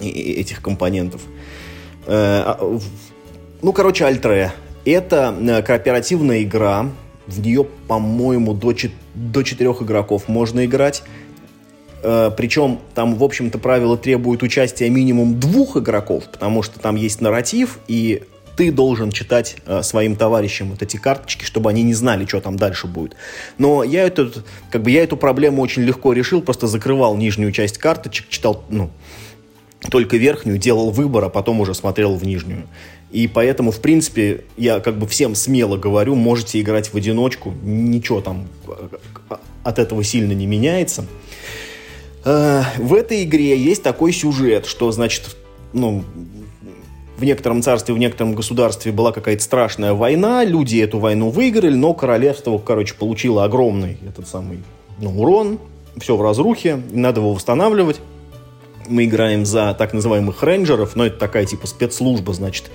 [0.00, 1.22] этих компонентов.
[2.06, 2.78] Э, а,
[3.62, 4.52] ну, короче, Альтре.
[4.84, 6.88] Это кооперативная игра.
[7.26, 8.74] В нее, по-моему, до,
[9.14, 11.02] до четырех игроков можно играть.
[12.02, 17.20] Э, Причем там, в общем-то, правила требуют участия минимум двух игроков, потому что там есть
[17.20, 18.22] нарратив, и
[18.56, 22.56] ты должен читать э, своим товарищам вот эти карточки, чтобы они не знали, что там
[22.56, 23.16] дальше будет.
[23.58, 24.30] Но я эту,
[24.70, 28.90] как бы я эту проблему очень легко решил, просто закрывал нижнюю часть карточек, читал, ну,
[29.90, 32.64] только верхнюю, делал выбор, а потом уже смотрел в нижнюю.
[33.12, 38.22] И поэтому, в принципе, я как бы всем смело говорю, можете играть в одиночку, ничего
[38.22, 41.04] там э, от этого сильно не меняется.
[42.24, 45.36] Э, в этой игре есть такой сюжет, что, значит,
[45.74, 46.04] ну,
[47.18, 51.92] в некотором царстве, в некотором государстве была какая-то страшная война, люди эту войну выиграли, но
[51.92, 54.60] королевство, короче, получило огромный этот самый
[54.98, 55.58] ну, урон,
[56.00, 58.00] все в разрухе, надо его восстанавливать
[58.92, 62.70] мы играем за так называемых рейнджеров, но это такая типа спецслужба, значит,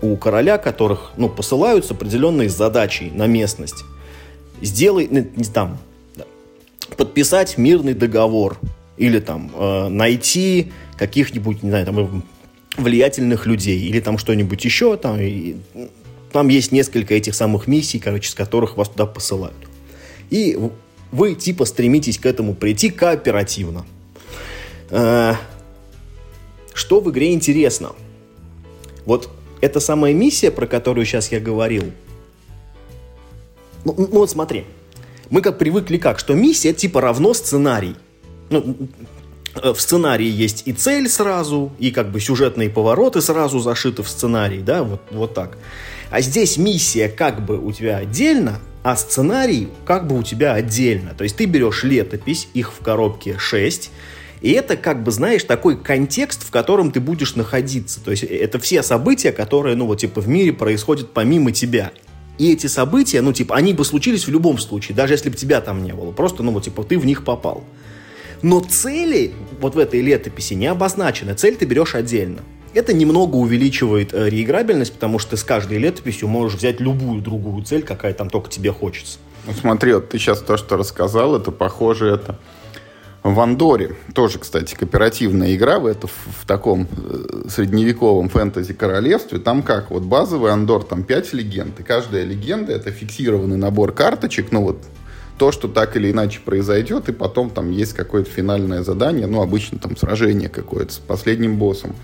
[0.00, 3.84] у короля, которых, ну, посылают с определенной задачей на местность.
[4.62, 5.78] Сделай, ну, не там,
[6.96, 8.58] подписать мирный договор
[8.96, 12.22] или там э, найти каких-нибудь, не знаю, там
[12.76, 15.56] влиятельных людей или там что-нибудь еще, там, и,
[16.32, 19.56] там есть несколько этих самых миссий, короче, с которых вас туда посылают.
[20.30, 20.58] И
[21.10, 23.86] вы типа стремитесь к этому прийти кооперативно.
[24.90, 25.34] Э,
[26.78, 27.92] что в игре интересно?
[29.04, 29.28] Вот
[29.60, 31.84] эта самая миссия, про которую сейчас я говорил.
[33.84, 34.64] Ну, ну вот смотри.
[35.30, 37.96] Мы как привыкли как, что миссия типа равно сценарий.
[38.50, 38.76] Ну,
[39.62, 44.08] э, в сценарии есть и цель сразу, и как бы сюжетные повороты сразу зашиты в
[44.08, 45.58] сценарий, да, вот, вот так.
[46.10, 51.14] А здесь миссия как бы у тебя отдельно, а сценарий как бы у тебя отдельно.
[51.14, 53.90] То есть ты берешь летопись, их в коробке 6,
[54.40, 58.02] и это, как бы, знаешь, такой контекст, в котором ты будешь находиться.
[58.02, 61.92] То есть это все события, которые, ну, вот, типа, в мире происходят помимо тебя.
[62.38, 65.60] И эти события, ну, типа, они бы случились в любом случае, даже если бы тебя
[65.60, 66.12] там не было.
[66.12, 67.64] Просто, ну, вот, типа, ты в них попал.
[68.42, 71.34] Но цели вот в этой летописи не обозначены.
[71.34, 72.42] Цель ты берешь отдельно.
[72.74, 77.64] Это немного увеличивает э, реиграбельность, потому что ты с каждой летописью можешь взять любую другую
[77.64, 79.18] цель, какая там только тебе хочется.
[79.46, 82.38] Ну, смотри, вот ты сейчас то, что рассказал, это похоже, это
[83.22, 89.90] в Андоре, тоже, кстати, кооперативная игра, это, в, в таком э, средневековом фэнтези-королевстве, там как,
[89.90, 94.78] вот базовый Андор, там 5 легенд, и каждая легенда это фиксированный набор карточек, ну вот
[95.36, 99.78] то, что так или иначе произойдет, и потом там есть какое-то финальное задание, ну, обычно
[99.78, 101.94] там сражение какое-то с последним боссом.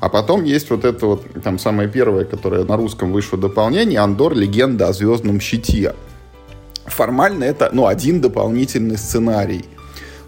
[0.00, 4.34] А потом есть вот это вот, там самое первое, которое на русском вышло дополнение, Андор,
[4.34, 5.94] легенда о звездном щите.
[6.86, 9.64] Формально это, ну, один дополнительный сценарий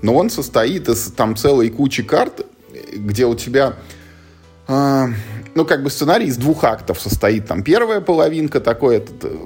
[0.03, 2.47] но он состоит из там целой кучи карт,
[2.93, 3.75] где у тебя
[4.69, 5.07] э,
[5.55, 7.47] ну, как бы сценарий из двух актов состоит.
[7.47, 9.37] Там первая половинка, такой этот э,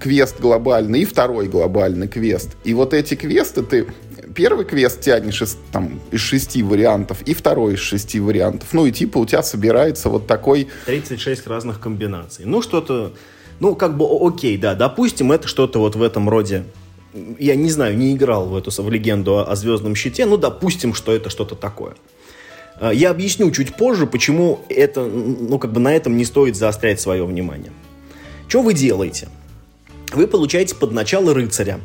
[0.00, 2.56] квест глобальный, и второй глобальный квест.
[2.64, 3.86] И вот эти квесты ты
[4.34, 8.68] первый квест тянешь из, там, из шести вариантов, и второй из шести вариантов.
[8.72, 10.68] Ну, и типа у тебя собирается вот такой...
[10.86, 12.44] 36 разных комбинаций.
[12.44, 13.12] Ну, что-то...
[13.60, 16.64] Ну, как бы, окей, да, допустим, это что-то вот в этом роде
[17.38, 20.94] я не знаю, не играл в эту в легенду о, о Звездном щите, ну, допустим,
[20.94, 21.94] что это что-то такое.
[22.80, 27.00] А, я объясню чуть позже, почему это, ну, как бы на этом не стоит заострять
[27.00, 27.72] свое внимание.
[28.48, 29.28] Что вы делаете?
[30.12, 31.80] Вы получаете под начало рыцаря.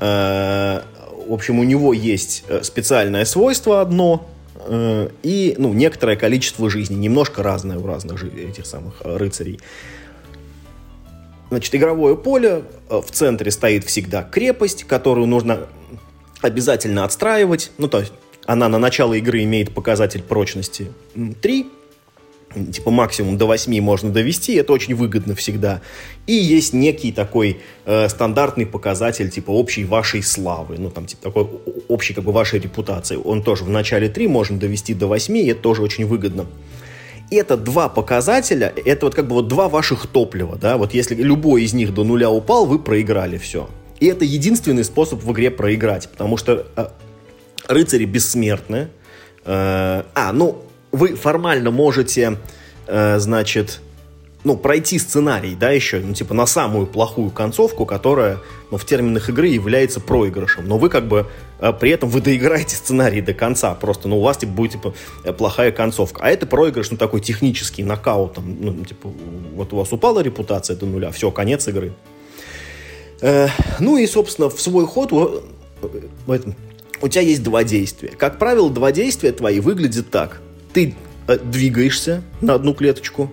[0.00, 0.84] А,
[1.28, 4.26] в общем, у него есть э, специальное свойство одно,
[4.66, 9.60] э, и, ну, некоторое количество жизней, немножко разное у разных этих самых э, рыцарей.
[11.50, 15.66] Значит, игровое поле, э, в центре стоит всегда крепость, которую нужно
[16.40, 17.72] обязательно отстраивать.
[17.78, 18.12] Ну, то есть
[18.46, 21.66] она на начало игры имеет показатель прочности 3.
[22.72, 25.82] типа максимум до 8 можно довести, это очень выгодно всегда.
[26.26, 31.46] И есть некий такой э, стандартный показатель, типа общей вашей славы, ну там типа такой
[31.88, 33.18] общей как бы вашей репутации.
[33.22, 36.46] Он тоже в начале 3 можно довести до 8, и это тоже очень выгодно.
[37.30, 41.64] Это два показателя, это вот как бы вот два ваших топлива, да, вот если любой
[41.64, 43.68] из них до нуля упал, вы проиграли все.
[44.00, 46.86] И это единственный способ в игре проиграть, потому что э,
[47.66, 48.88] рыцари бессмертны.
[49.44, 50.62] Э, а, ну,
[50.92, 52.38] вы формально можете,
[52.86, 53.80] э, значит,
[54.44, 58.38] ну, пройти сценарий, да, еще, ну, типа, на самую плохую концовку, которая,
[58.70, 60.66] ну, в терминах игры является проигрышем.
[60.66, 61.26] Но вы, как бы,
[61.58, 64.94] при этом вы доиграете сценарий до конца, просто, ну, у вас, типа, будет, типа,
[65.24, 66.22] э, плохая концовка.
[66.22, 69.10] А это проигрыш, ну, такой технический, нокаут, там, ну, типа,
[69.54, 71.92] вот у вас упала репутация до нуля, все, конец игры.
[73.20, 73.48] Э,
[73.80, 76.54] ну, и, собственно, в свой ход в этом,
[77.00, 78.08] у тебя есть два действия.
[78.08, 80.40] Как правило, два действия твои выглядят так–
[80.72, 80.94] ты
[81.26, 83.30] э, двигаешься на одну клеточку,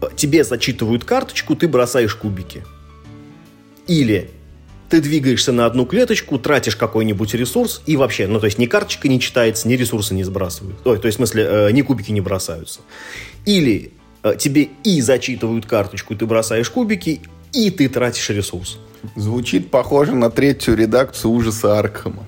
[0.00, 2.64] э, тебе зачитывают карточку, ты бросаешь кубики.
[3.86, 4.30] Или
[4.94, 9.08] ты двигаешься на одну клеточку, тратишь какой-нибудь ресурс, и вообще, ну, то есть ни карточка
[9.08, 10.76] не читается, ни ресурсы не сбрасывают.
[10.86, 12.78] Ой, то есть, в смысле, э, ни кубики не бросаются.
[13.44, 13.90] Или
[14.22, 18.78] э, тебе и зачитывают карточку, ты бросаешь кубики, и ты тратишь ресурс.
[19.16, 22.24] Звучит похоже на третью редакцию ужаса Аркхема.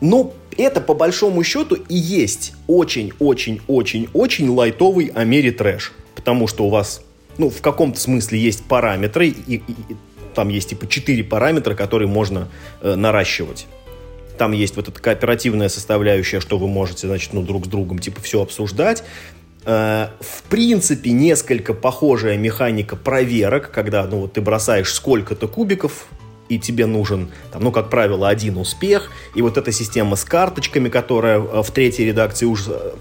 [0.00, 5.92] Ну, это по большому счету и есть очень-очень-очень-очень лайтовый Амери трэш.
[6.14, 7.02] Потому что у вас,
[7.36, 9.96] ну, в каком-то смысле есть параметры, и, и, и
[10.36, 12.48] там есть типа 4 параметра, которые можно
[12.82, 13.66] э, наращивать.
[14.38, 18.20] Там есть вот эта кооперативная составляющая, что вы можете, значит, ну, друг с другом, типа,
[18.20, 19.02] все обсуждать.
[19.64, 26.06] Э, в принципе, несколько похожая механика проверок, когда, ну, вот ты бросаешь сколько-то кубиков,
[26.48, 30.90] и тебе нужен, там, ну, как правило, один успех, и вот эта система с карточками,
[30.90, 32.94] которая э, в третьей редакции уже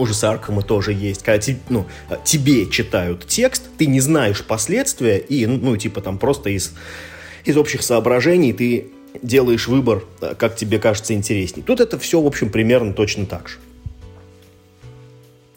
[0.00, 1.86] ужаса Аркама тоже есть, когда ну,
[2.24, 6.72] тебе читают текст, ты не знаешь последствия, и, ну, ну, типа, там просто из,
[7.44, 8.88] из общих соображений ты
[9.22, 11.62] делаешь выбор, э, как тебе кажется интересней.
[11.62, 13.58] Тут это все, в общем, примерно точно так же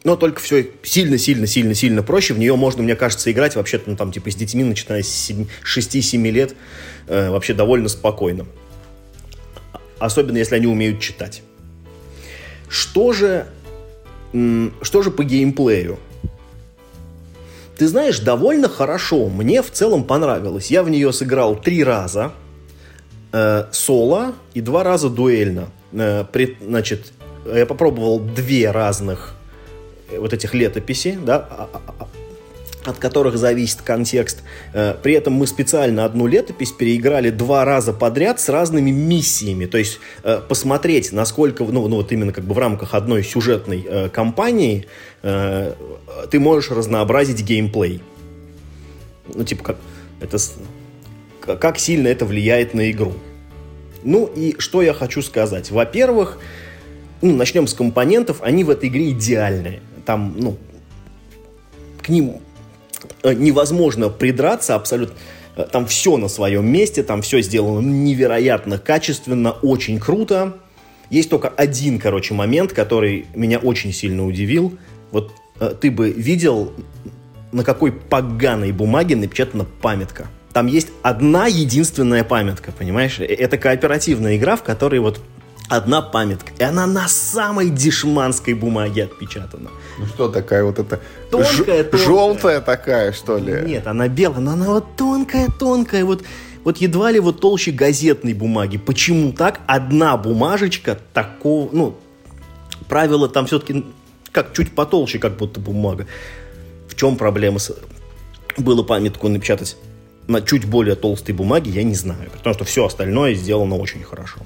[0.03, 2.34] но только все сильно-сильно-сильно-сильно проще.
[2.34, 5.32] В нее можно, мне кажется, играть вообще-то, ну, там, типа, с детьми, начиная с
[5.63, 6.56] 6-7 лет,
[7.08, 8.45] э, вообще довольно спокойно.
[9.99, 11.41] Особенно, если они умеют читать.
[12.67, 13.47] Что же,
[14.82, 16.00] что же по геймплею?
[17.78, 19.30] Ты знаешь, довольно хорошо.
[19.30, 20.72] Мне в целом понравилось.
[20.72, 22.32] Я в нее сыграл три раза.
[23.32, 25.69] Э, соло и два раза дуэльно.
[25.91, 27.13] Э, при, значит,
[27.46, 29.36] я попробовал две разных
[30.17, 32.08] вот этих летописей, да, а, а, а,
[32.86, 34.43] от которых зависит контекст.
[34.74, 39.65] Э, при этом мы специально одну летопись переиграли два раза подряд с разными миссиями.
[39.65, 43.86] То есть э, посмотреть, насколько, ну, ну вот именно как бы в рамках одной сюжетной
[43.88, 44.88] э, кампании
[45.22, 48.02] ты можешь разнообразить геймплей.
[49.34, 49.78] Ну, типа, как,
[50.19, 50.38] это,
[51.39, 53.13] как сильно это влияет на игру.
[54.04, 55.72] Ну и что я хочу сказать.
[55.72, 56.39] Во-первых,
[57.22, 60.58] ну, начнем с компонентов, они в этой игре идеальные там, ну,
[62.02, 62.39] к ним э,
[63.31, 65.15] невозможно придраться абсолютно.
[65.55, 70.57] Э, там все на своем месте, там все сделано невероятно качественно, очень круто.
[71.09, 74.77] Есть только один, короче, момент, который меня очень сильно удивил.
[75.12, 76.73] Вот э, ты бы видел,
[77.51, 80.27] на какой поганой бумаге напечатана памятка.
[80.53, 83.19] Там есть одна единственная памятка, понимаешь?
[83.19, 85.19] Это кооперативная игра, в которой вот
[85.69, 86.52] одна памятка.
[86.58, 89.69] И она на самой дешманской бумаге отпечатана.
[89.97, 90.99] Ну что такая вот эта...
[91.32, 92.06] Тонкая, тонкая.
[92.06, 93.62] Желтая такая, что ли?
[93.65, 96.23] Нет, она белая, но она вот тонкая-тонкая, вот,
[96.63, 98.78] вот едва ли вот толще газетной бумаги.
[98.78, 99.62] Почему так?
[99.67, 101.97] Одна бумажечка такого, ну,
[102.88, 103.86] правило там все-таки
[104.32, 106.08] как чуть потолще, как будто бумага.
[106.88, 107.76] В чем проблема с...
[108.58, 109.78] Было памятку напечатать
[110.28, 112.30] на чуть более толстой бумаге, я не знаю.
[112.32, 114.39] Потому что все остальное сделано очень хорошо.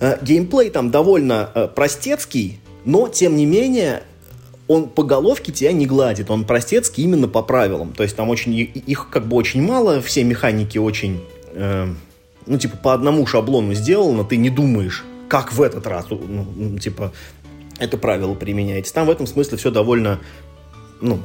[0.00, 4.02] Э, геймплей там довольно э, простецкий, но, тем не менее,
[4.66, 7.92] он по головке тебя не гладит, он простецкий именно по правилам.
[7.92, 11.86] То есть там очень их как бы очень мало, все механики очень, э,
[12.46, 17.12] ну, типа, по одному шаблону сделано, ты не думаешь, как в этот раз, ну, типа,
[17.78, 18.94] это правило применяется.
[18.94, 20.20] Там в этом смысле все довольно,
[21.00, 21.20] ну,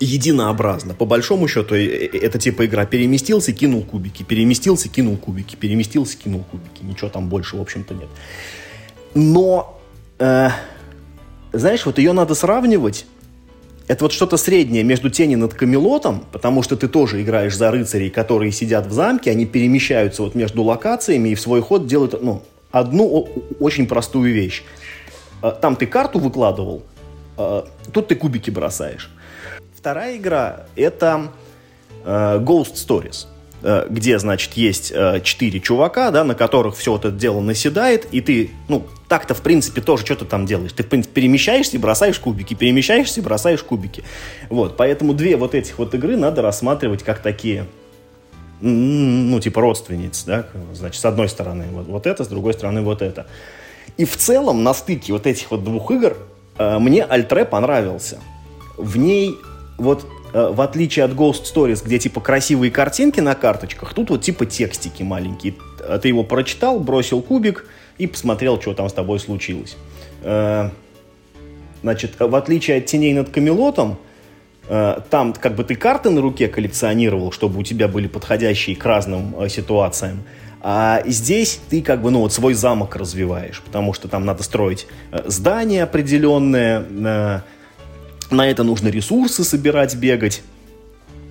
[0.00, 0.94] единообразно.
[0.94, 6.16] По большому счету, э, э, это типа игра переместился, кинул кубики, переместился, кинул кубики, переместился,
[6.16, 6.82] кинул кубики.
[6.82, 8.08] Ничего там больше, в общем-то, нет.
[9.14, 9.80] Но,
[10.18, 10.48] э,
[11.52, 13.06] знаешь, вот ее надо сравнивать.
[13.86, 18.08] Это вот что-то среднее между тени над Камелотом, потому что ты тоже играешь за рыцарей,
[18.08, 22.42] которые сидят в замке, они перемещаются вот между локациями и в свой ход делают, ну,
[22.70, 23.28] одну
[23.60, 24.64] очень простую вещь.
[25.42, 26.82] Э, там ты карту выкладывал,
[27.92, 29.10] тут ты кубики бросаешь.
[29.84, 31.30] Вторая игра— это
[32.06, 33.26] э, Ghost Stories
[33.62, 38.06] э, где, значит, есть э, четыре чувака, да, на которых все вот это дело наседает,
[38.10, 40.72] и ты, ну, так-то, в принципе, тоже что ты там делаешь.
[40.72, 44.04] Ты, в принципе, перемещаешься и бросаешь кубики, перемещаешься и бросаешь кубики.
[44.48, 47.66] Вот, поэтому две вот этих вот игры надо рассматривать как такие,
[48.62, 53.02] ну, типа родственниц, да, значит, с одной стороны вот, вот это, с другой стороны вот
[53.02, 53.26] это.
[53.98, 56.16] И в целом на стыке вот этих вот двух игр
[56.56, 58.18] э, мне Альтре понравился.
[58.78, 59.36] В ней
[59.76, 64.22] вот э, в отличие от Ghost Stories, где типа красивые картинки на карточках, тут вот
[64.22, 65.54] типа текстики маленькие.
[66.00, 67.66] Ты его прочитал, бросил кубик
[67.98, 69.76] и посмотрел, что там с тобой случилось.
[70.22, 70.70] Э,
[71.82, 73.98] значит, в отличие от теней над Камелотом,
[74.68, 78.84] э, там как бы ты карты на руке коллекционировал, чтобы у тебя были подходящие к
[78.84, 80.24] разным ситуациям.
[80.66, 84.86] А здесь ты как бы, ну, вот свой замок развиваешь, потому что там надо строить
[85.26, 87.44] здание определенное,
[88.34, 90.42] на это нужно ресурсы собирать, бегать.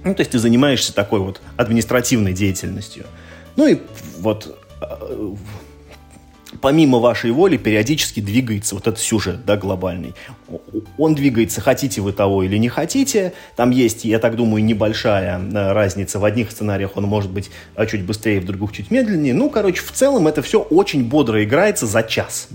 [0.03, 3.05] Ну, то есть ты занимаешься такой вот административной деятельностью.
[3.55, 3.77] Ну и
[4.19, 5.35] вот э,
[6.61, 10.13] помимо вашей воли периодически двигается вот этот сюжет, да, глобальный.
[10.97, 13.33] Он двигается, хотите вы того или не хотите.
[13.55, 16.19] Там есть, я так думаю, небольшая э, разница.
[16.19, 19.33] В одних сценариях он может быть э, чуть быстрее, в других чуть медленнее.
[19.33, 22.49] Ну, короче, в целом это все очень бодро играется за час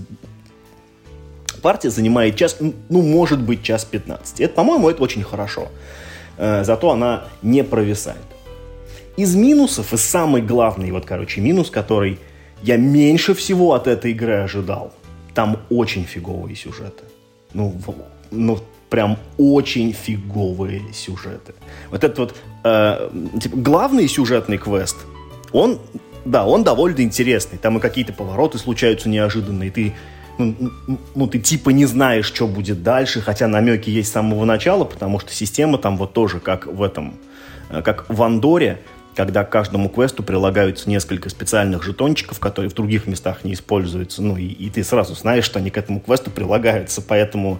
[1.59, 4.41] партия занимает час, ну, может быть, час 15.
[4.41, 5.67] Это, по-моему, это очень хорошо.
[6.37, 8.17] Э, зато она не провисает.
[9.17, 12.19] Из минусов, и самый главный, вот, короче, минус, который
[12.63, 14.93] я меньше всего от этой игры ожидал,
[15.33, 17.03] там очень фиговые сюжеты.
[17.53, 17.73] Ну,
[18.31, 21.53] ну прям очень фиговые сюжеты.
[21.91, 23.09] Вот этот вот э,
[23.41, 24.97] типа, главный сюжетный квест,
[25.51, 25.79] он,
[26.25, 27.57] да, он довольно интересный.
[27.57, 29.71] Там и какие-то повороты случаются неожиданные.
[29.71, 29.93] Ты
[30.39, 30.71] ну,
[31.15, 35.19] ну, ты типа не знаешь, что будет дальше, хотя намеки есть с самого начала, потому
[35.19, 37.15] что система там вот тоже как в этом,
[37.69, 38.79] э, как в Андоре,
[39.15, 44.37] когда к каждому квесту прилагаются несколько специальных жетончиков, которые в других местах не используются, ну
[44.37, 47.59] и, и ты сразу знаешь, что они к этому квесту прилагаются, поэтому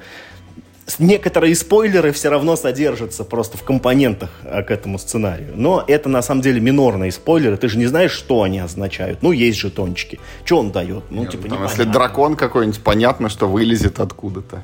[0.98, 5.54] некоторые спойлеры все равно содержатся просто в компонентах а, к этому сценарию.
[5.56, 7.58] Но это на самом деле минорные спойлеры.
[7.58, 9.22] Ты же не знаешь, что они означают.
[9.22, 10.20] Ну, есть жетончики.
[10.44, 11.04] Что он дает?
[11.12, 14.64] Ну, Нет, типа, там, Если дракон какой-нибудь, понятно, что вылезет откуда-то.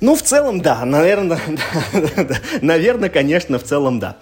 [0.00, 0.84] Ну, в целом, да.
[0.84, 1.38] Наверное,
[2.62, 4.16] наверное, конечно, в целом, да.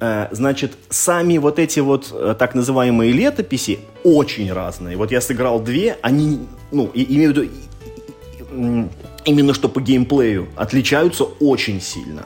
[0.00, 4.96] Э, значит, сами вот эти вот э, так называемые летописи очень разные.
[4.96, 8.88] Вот я сыграл две, они, ну, имею в виду,
[9.24, 12.24] именно что по геймплею, отличаются очень сильно.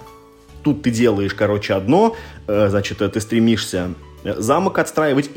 [0.63, 5.31] Тут ты делаешь, короче, одно, э, значит, ты стремишься э, замок отстраивать,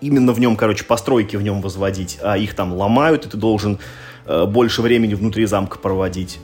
[0.00, 3.78] именно в нем, короче, постройки в нем возводить, а их там ломают, и ты должен
[4.26, 6.38] э, больше времени внутри замка проводить.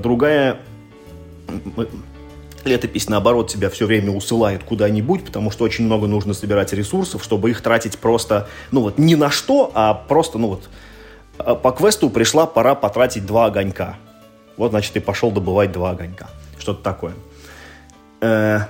[0.00, 0.60] Другая
[2.64, 7.50] летопись, наоборот, тебя все время усылает куда-нибудь, потому что очень много нужно собирать ресурсов, чтобы
[7.50, 10.86] их тратить просто, ну вот, ни на что, а просто, ну вот, Э,
[11.38, 13.96] по квесту пришла пора потратить два огонька.
[14.56, 16.28] Вот, значит, ты пошел добывать два огонька.
[16.58, 17.14] Что-то такое.
[18.20, 18.60] Э,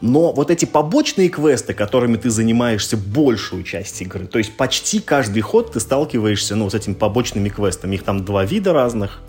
[0.00, 5.40] но вот эти побочные квесты, которыми ты занимаешься большую часть игры, то есть почти каждый
[5.42, 7.94] ход ты сталкиваешься ну, с этими побочными квестами.
[7.94, 9.20] Их там два вида разных.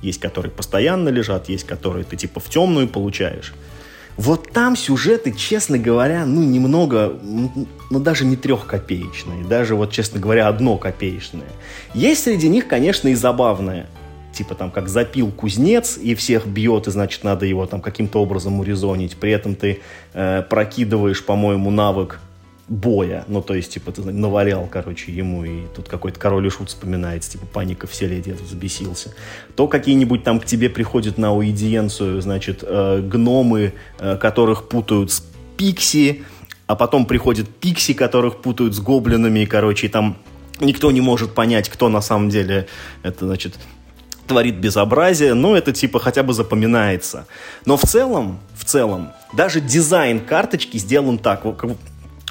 [0.00, 3.52] Есть, которые постоянно лежат, есть, которые ты типа в темную получаешь.
[4.16, 10.48] Вот там сюжеты, честно говоря, ну, немного, ну, даже не трехкопеечные, даже вот, честно говоря,
[10.48, 11.48] одно копеечное.
[11.94, 13.86] Есть среди них, конечно, и забавное.
[14.32, 18.60] Типа там, как запил кузнец и всех бьет, и значит, надо его там каким-то образом
[18.60, 19.16] урезонить.
[19.16, 19.80] При этом ты
[20.14, 22.18] э, прокидываешь, по-моему, навык
[22.72, 23.24] боя.
[23.28, 27.32] Ну, то есть, типа, ты навалял, короче, ему, и тут какой-то король и шут вспоминается,
[27.32, 29.14] типа, паника в селе, взбесился.
[29.54, 35.22] То какие-нибудь там к тебе приходят на уидиенцию, значит, э, гномы, э, которых путают с
[35.58, 36.24] пикси,
[36.66, 40.16] а потом приходят пикси, которых путают с гоблинами, и, короче, и там
[40.60, 42.68] никто не может понять, кто на самом деле
[43.02, 43.58] это, значит,
[44.26, 47.26] творит безобразие, но это типа хотя бы запоминается.
[47.66, 51.44] Но в целом, в целом, даже дизайн карточки сделан так,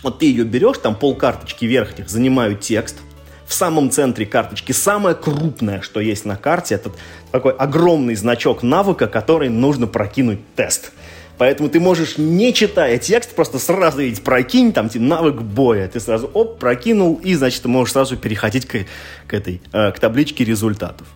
[0.04, 2.98] вот ты ее берешь, там пол карточки верхних занимают текст,
[3.46, 6.92] в самом центре карточки самое крупное, что есть на карте, это
[7.32, 10.94] такой огромный значок навыка, который нужно прокинуть тест.
[11.38, 15.88] Поэтому ты можешь, не читая текст, просто сразу видеть, прокинь там типа, навык боя.
[15.88, 18.86] Ты сразу, оп, прокинул, и, значит, ты можешь сразу переходить к,
[19.28, 21.08] к этой, э, к табличке результатов.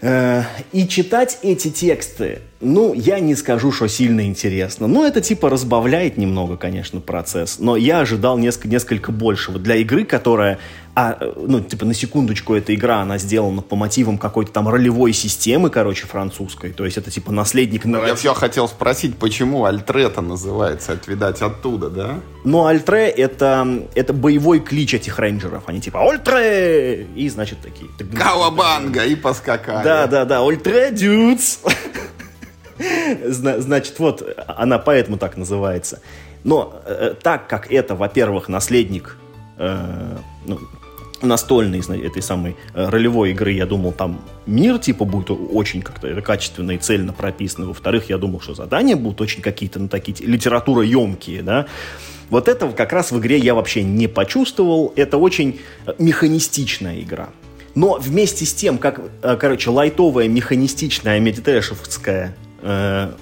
[0.00, 4.86] Э, и читать эти тексты, Ну, я не скажу, что сильно интересно.
[4.86, 7.58] Ну, это типа разбавляет немного, конечно, процесс.
[7.58, 9.58] Но я ожидал несколько, несколько большего.
[9.58, 10.58] Для игры, которая
[10.96, 15.68] а, ну, типа, на секундочку, эта игра, она сделана по мотивам какой-то там ролевой системы,
[15.68, 16.70] короче, французской.
[16.70, 18.10] То есть это, типа, наследник нарратива.
[18.10, 22.20] Я все хотел спросить, почему Альтре-то называется, это, видать, оттуда, да?
[22.44, 25.64] Ну, Альтре это, это боевой клич этих рейнджеров.
[25.66, 27.08] Они типа, Альтре!
[27.16, 27.90] И, значит, такие.
[28.16, 29.04] Кавабанга!
[29.04, 29.82] И поскакали.
[29.82, 31.58] Да, да, да, Альтре, дюдс!
[33.26, 36.00] Значит, вот, она поэтому так называется.
[36.44, 39.16] Но э, так как это, во-первых, наследник
[39.56, 40.16] э,
[40.46, 40.58] ну,
[41.22, 46.72] настольной этой самой э, ролевой игры, я думал, там мир типа будет очень как-то качественно
[46.72, 47.66] и цельно прописан.
[47.66, 51.66] Во-вторых, я думал, что задания будут очень какие-то, ну, такие литература емкие, да.
[52.30, 54.92] Вот этого как раз в игре я вообще не почувствовал.
[54.96, 57.28] Это очень э, механистичная игра.
[57.74, 63.12] Но вместе с тем, как, э, короче, лайтовая, механистичная, медитешевская э,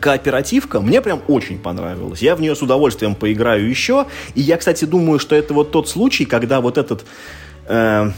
[0.00, 2.22] кооперативка мне прям очень понравилась.
[2.22, 4.06] Я в нее с удовольствием поиграю еще.
[4.34, 7.04] И я, кстати, думаю, что это вот тот случай, когда вот этот,
[7.66, 8.10] э,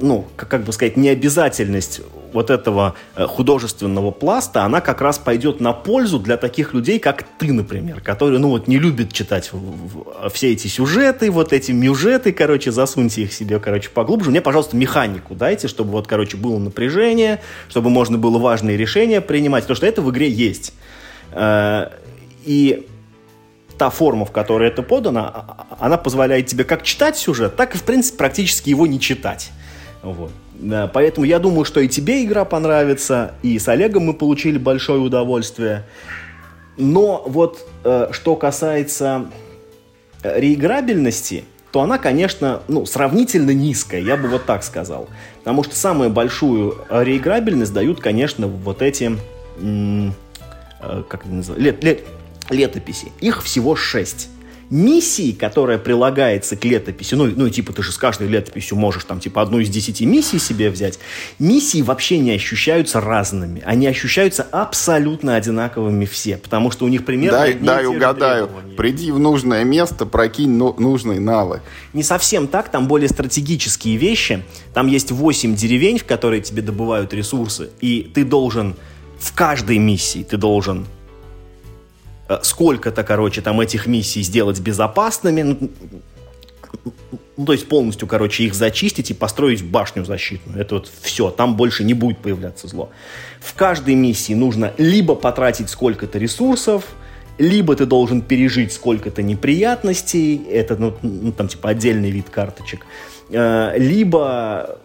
[0.00, 2.02] ну, как, как бы сказать, необязательность
[2.36, 7.24] вот этого э, художественного пласта, она как раз пойдет на пользу для таких людей, как
[7.38, 9.50] ты, например, которые, ну вот, не любят читать
[10.32, 14.30] все эти сюжеты, вот эти мюжеты, короче, засуньте их себе, короче, поглубже.
[14.30, 19.64] Мне, пожалуйста, механику дайте, чтобы вот, короче, было напряжение, чтобы можно было важные решения принимать,
[19.64, 20.74] потому что это в игре есть.
[21.32, 21.88] Э,
[22.44, 22.86] и
[23.78, 27.74] та форма, в которой это подано, а, а, она позволяет тебе как читать сюжет, так
[27.74, 29.50] и, в принципе, практически его не читать.
[30.02, 30.32] Вот.
[30.92, 35.84] Поэтому я думаю, что и тебе игра понравится, и с Олегом мы получили большое удовольствие.
[36.76, 39.26] Но вот э, что касается
[40.22, 45.08] э, реиграбельности, то она, конечно, ну, сравнительно низкая, я бы вот так сказал.
[45.38, 49.18] Потому что самую большую реиграбельность дают, конечно, вот эти,
[49.58, 50.10] э,
[51.08, 52.00] как это называется, лет, лет,
[52.50, 53.12] летописи.
[53.20, 54.28] Их всего шесть
[54.70, 59.20] миссии, которая прилагается к летописи, ну, ну, типа, ты же с каждой летописью можешь там,
[59.20, 60.98] типа, одну из десяти миссий себе взять,
[61.38, 63.62] миссии вообще не ощущаются разными.
[63.64, 68.50] Они ощущаются абсолютно одинаковыми все, потому что у них примерно Дай, дай угадаю.
[68.76, 71.62] Приди в нужное место, прокинь ну, нужный навык.
[71.92, 74.42] Не совсем так, там более стратегические вещи.
[74.74, 78.76] Там есть 8 деревень, в которые тебе добывают ресурсы, и ты должен
[79.18, 80.86] в каждой миссии ты должен
[82.42, 85.70] сколько-то, короче, там этих миссий сделать безопасными,
[87.36, 90.60] ну, то есть полностью, короче, их зачистить и построить башню защитную.
[90.60, 92.90] Это вот все, там больше не будет появляться зло.
[93.40, 96.84] В каждой миссии нужно либо потратить сколько-то ресурсов,
[97.38, 102.86] либо ты должен пережить сколько-то неприятностей, это, ну, ну там, типа, отдельный вид карточек,
[103.30, 104.78] э, либо,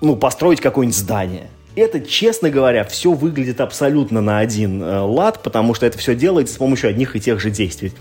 [0.00, 5.74] ну, построить какое-нибудь здание– это, честно говоря, все выглядит абсолютно на один э, лад, потому
[5.74, 7.92] что это все делается с помощью одних и тех же действий.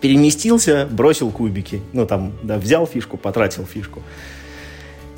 [0.00, 1.82] Переместился, бросил кубики.
[1.92, 4.02] Ну, там, да, взял фишку, потратил фишку.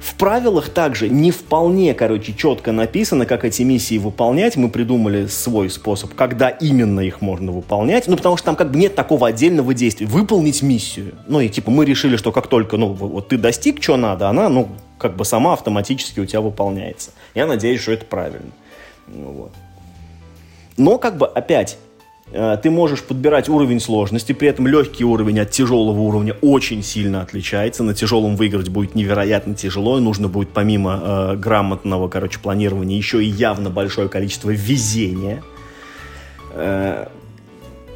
[0.02, 4.56] В правилах также не вполне, короче, четко написано, как эти миссии выполнять.
[4.56, 8.08] Мы придумали свой способ, когда именно их можно выполнять.
[8.08, 10.08] Ну, потому что там как бы нет такого отдельного действия.
[10.08, 11.14] Выполнить миссию.
[11.28, 14.48] Ну, и типа мы решили, что как только, ну, вот ты достиг, что надо, она,
[14.48, 17.12] ну, как бы сама автоматически у тебя выполняется.
[17.36, 18.50] Я надеюсь, что это правильно.
[19.06, 19.52] Ну, вот.
[20.76, 21.78] Но как бы опять
[22.32, 27.82] ты можешь подбирать уровень сложности, при этом легкий уровень от тяжелого уровня очень сильно отличается.
[27.82, 33.22] На тяжелом выиграть будет невероятно тяжело, и нужно будет помимо э, грамотного, короче, планирования еще
[33.22, 35.42] и явно большое количество везения.
[36.54, 37.06] Э,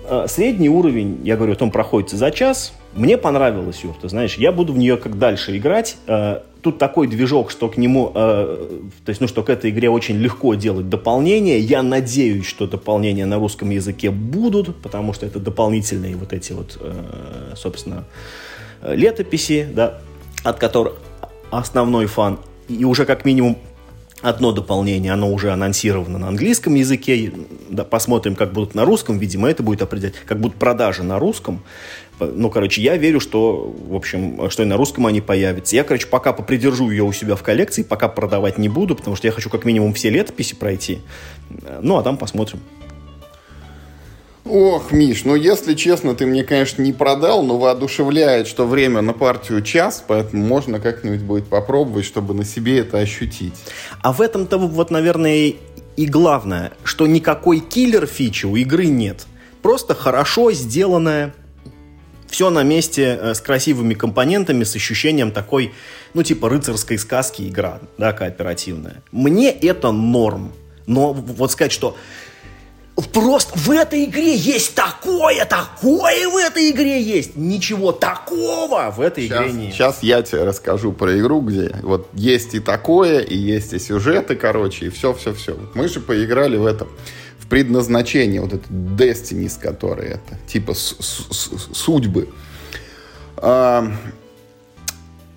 [0.09, 2.73] э, средний уровень, я говорю, он проходится за час.
[2.95, 5.97] Мне понравилась юрта, знаешь, я буду в нее как дальше играть.
[6.07, 9.89] Э, тут такой движок, что к нему, э, то есть, ну, что к этой игре
[9.89, 11.61] очень легко делать дополнения.
[11.61, 16.77] Я надеюсь, что дополнения на русском языке будут, потому что это дополнительные вот эти вот,
[16.81, 18.05] э, собственно,
[18.83, 20.01] летописи, да,
[20.43, 20.95] от которых
[21.53, 22.41] основной фан.
[22.69, 23.59] И уже как минимум
[24.23, 27.33] одно дополнение, оно уже анонсировано на английском языке.
[27.71, 29.19] Да, посмотрим, как будут на русском.
[29.19, 31.63] Видимо, это будет определять, как будут продажи на русском.
[32.19, 35.77] Ну, короче, я верю, что, в общем, что и на русском они появятся.
[35.77, 39.27] Я, короче, пока попридержу ее у себя в коллекции, пока продавать не буду, потому что
[39.27, 41.01] я хочу как минимум все летописи пройти.
[41.81, 42.61] Ну, а там посмотрим.
[44.49, 49.13] Ох, Миш, ну если честно, ты мне, конечно, не продал, но воодушевляет, что время на
[49.13, 53.55] партию час, поэтому можно как-нибудь будет попробовать, чтобы на себе это ощутить.
[54.03, 55.55] А в этом-то вот, наверное,
[55.97, 59.27] и главное, что никакой киллер-фичи у игры нет.
[59.63, 61.35] Просто хорошо сделанная
[62.29, 65.73] все на месте э, с красивыми компонентами, с ощущением такой,
[66.15, 69.03] ну, типа рыцарской сказки игра, да, кооперативная.
[69.13, 70.53] Мне это норм.
[70.87, 71.97] Но вот сказать, что
[73.13, 77.37] просто в этой игре есть такое, такое в этой игре есть.
[77.37, 79.75] Ничего такого в этой сейчас, игре нет.
[79.75, 84.37] Сейчас я тебе расскажу про игру, где вот есть и такое, и есть и сюжеты,
[84.37, 85.57] короче, и все-все-все.
[85.75, 86.89] Мы же поиграли в этом
[87.49, 92.29] предназначение, вот это Destiny, который это, типа с -с -с судьбы.
[93.37, 93.93] А,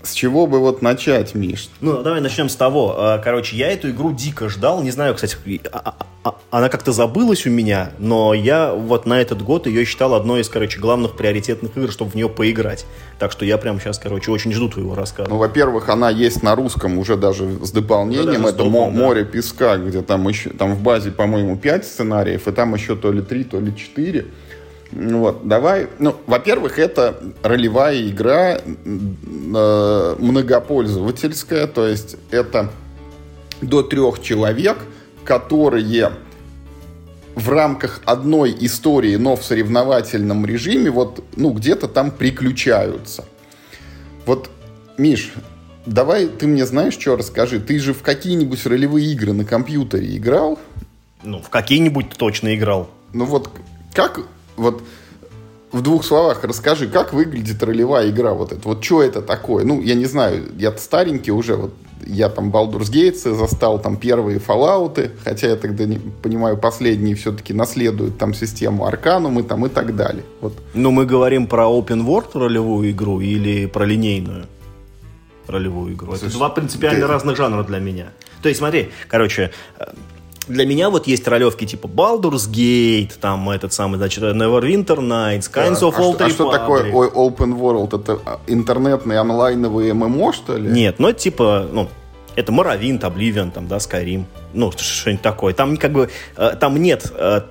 [0.09, 1.69] с чего бы вот начать, Миш?
[1.81, 2.95] Ну, давай начнем с того.
[2.97, 4.81] А, короче, я эту игру дико ждал.
[4.81, 5.37] Не знаю, кстати,
[5.71, 10.15] а, а, она как-то забылась у меня, но я вот на этот год ее считал
[10.15, 12.87] одной из, короче, главных приоритетных игр, чтобы в нее поиграть.
[13.19, 15.29] Так что я прям сейчас, короче, очень жду твоего рассказа.
[15.29, 18.41] Ну, во-первых, она есть на русском уже даже с дополнением.
[18.41, 19.31] Ну, Это допом, «Море да.
[19.31, 23.21] песка», где там еще, там в базе, по-моему, 5 сценариев, и там еще то ли
[23.21, 24.25] 3, то ли 4.
[24.91, 25.87] Вот, давай.
[25.99, 32.71] Ну, во-первых, это ролевая игра э, многопользовательская, то есть это
[33.61, 34.79] до трех человек,
[35.23, 36.11] которые
[37.35, 43.25] в рамках одной истории, но в соревновательном режиме, вот, ну, где-то там приключаются.
[44.25, 44.49] Вот,
[44.97, 45.33] Миш,
[45.85, 47.59] давай ты мне знаешь, что расскажи.
[47.59, 50.59] Ты же в какие-нибудь ролевые игры на компьютере играл?
[51.23, 52.89] Ну, в какие-нибудь точно играл.
[53.13, 53.49] Ну вот,
[53.93, 54.21] как
[54.59, 54.83] вот
[55.71, 58.67] в двух словах расскажи, как выглядит ролевая игра вот это?
[58.67, 59.65] Вот что это такое?
[59.65, 61.73] Ну, я не знаю, я старенький уже, вот
[62.05, 67.53] я там Baldur's Gate застал там первые Fallout, хотя я тогда не понимаю, последние все-таки
[67.53, 70.23] наследуют там систему Арканум и там и так далее.
[70.41, 70.53] Вот.
[70.73, 74.45] Ну, мы говорим про Open World ролевую игру или про линейную
[75.47, 76.11] ролевую игру?
[76.11, 77.07] Слушай, это два принципиально ты...
[77.07, 78.07] разных жанра для меня.
[78.41, 79.51] То есть, смотри, короче,
[80.49, 85.81] для меня вот есть ролевки типа Baldur's Gate, там этот самый, значит, Neverwinter Nights, Kinds
[85.81, 88.01] of а, Old что, а что такое Open World?
[88.01, 90.69] Это а, интернетные онлайновые ММО, что ли?
[90.69, 91.87] Нет, ну это типа, ну,
[92.35, 95.53] это Morrowind, Oblivion, там, да, Skyrim, ну, что-нибудь такое.
[95.53, 97.41] Там как бы, э, там нет э,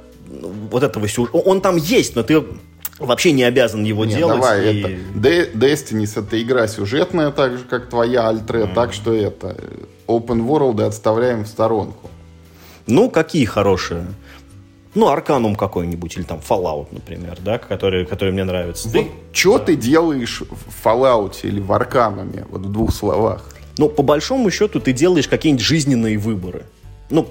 [0.71, 1.39] вот этого сюжета.
[1.39, 2.43] Он там есть, но ты
[2.99, 4.41] вообще не обязан его не, делать.
[4.41, 4.81] Давай, и...
[4.81, 4.91] это
[5.57, 8.75] Destiny это игра сюжетная, так же, как твоя Альтре, mm.
[8.75, 9.57] так что это
[10.07, 12.11] Open World отставляем в сторонку.
[12.89, 14.07] Ну, какие хорошие?
[14.95, 18.89] Ну, Арканум какой-нибудь, или там Fallout, например, да, который, который мне нравится.
[18.89, 19.67] Вот что да.
[19.67, 23.45] ты делаешь в Fallout или в Аркануме, вот в двух словах?
[23.77, 26.65] Ну, по большому счету, ты делаешь какие-нибудь жизненные выборы.
[27.11, 27.29] Ну,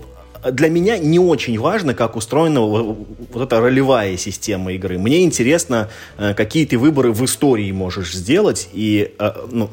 [0.49, 4.99] для меня не очень важно, как устроена вот эта ролевая система игры.
[4.99, 9.69] Мне интересно, э, какие ты выборы в истории можешь сделать, и э, ну,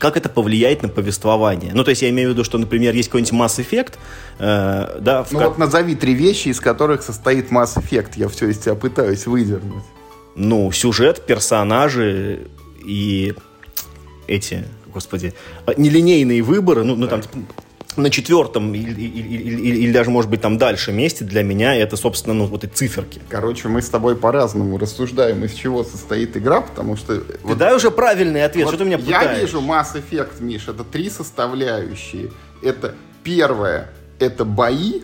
[0.00, 1.72] как это повлияет на повествование.
[1.74, 3.92] Ну, то есть я имею в виду, что, например, есть какой-нибудь Mass Effect,
[4.38, 5.22] э, да...
[5.22, 5.48] В ну, ко...
[5.48, 8.12] вот назови три вещи, из которых состоит Mass Effect.
[8.16, 9.84] Я все из тебя пытаюсь выдернуть.
[10.34, 12.48] Ну, сюжет, персонажи
[12.82, 13.34] и
[14.26, 15.34] эти, господи,
[15.76, 17.36] нелинейные выборы, ну, ну там, типа,
[17.96, 21.96] на четвертом или, или, или, или даже, может быть, там дальше месте для меня это,
[21.96, 23.20] собственно, ну, вот эти циферки.
[23.28, 27.20] Короче, мы с тобой по-разному рассуждаем, из чего состоит игра, потому что...
[27.20, 29.38] Ты вот, дай уже правильный ответ, вот что ты меня пытаешь?
[29.38, 32.30] Я вижу Mass Effect, Миш, это три составляющие.
[32.62, 35.02] Это первое, это бои,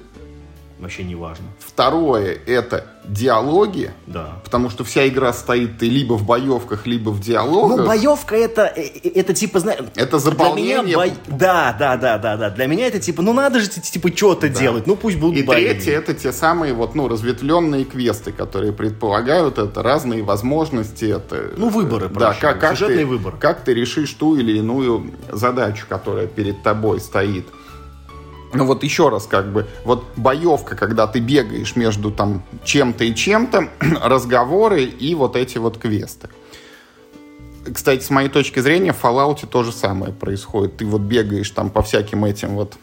[0.78, 1.46] вообще не важно.
[1.58, 4.40] Второе— это диалоги, да.
[4.44, 7.78] потому что вся игра стоит либо в боевках, либо в диалогах.
[7.78, 9.80] Ну, боевка это, э, э, это типа, знаешь...
[9.94, 10.82] Это заполнение...
[10.82, 11.36] Для меня бо...
[11.36, 12.50] Да, да, да, да, да.
[12.50, 14.54] Для меня это типа, ну надо же типа что-то да.
[14.54, 15.64] делать, ну пусть будут И бои.
[15.64, 21.04] третье— это те самые вот, ну, разветвленные квесты, которые предполагают это разные возможности.
[21.04, 23.36] Это, ну, выборы, Да, как, как, ты, выбор.
[23.38, 27.46] как ты решишь ту или иную задачу, которая перед тобой стоит.
[28.53, 33.14] Ну вот еще раз, как бы, вот боевка, когда ты бегаешь между там чем-то и
[33.14, 33.68] чем-то,
[34.03, 36.28] разговоры и вот эти вот квесты.
[37.72, 40.76] Кстати, с моей точки зрения, в Fallout то же самое происходит.
[40.76, 42.74] Ты вот бегаешь там по всяким этим вот,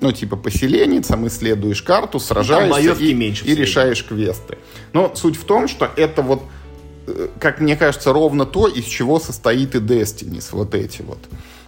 [0.00, 4.58] ну, типа поселенницам, исследуешь карту, сражаешься и, меньше и решаешь квесты.
[4.94, 6.42] Но суть в том, что это вот,
[7.06, 11.18] э, как мне кажется, ровно то, из чего состоит и Destiny, вот эти вот.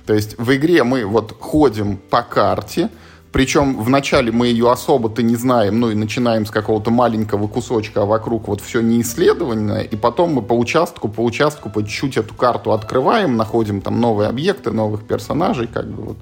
[0.07, 2.89] То есть в игре мы вот ходим по карте,
[3.33, 8.07] причем вначале мы ее особо-то не знаем, ну и начинаем с какого-то маленького кусочка, а
[8.07, 12.35] вокруг вот все не исследованное, и потом мы по участку, по участку по чуть-чуть эту
[12.35, 16.17] карту открываем, находим там новые объекты, новых персонажей, как бы вот,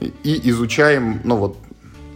[0.00, 1.56] и изучаем, ну вот,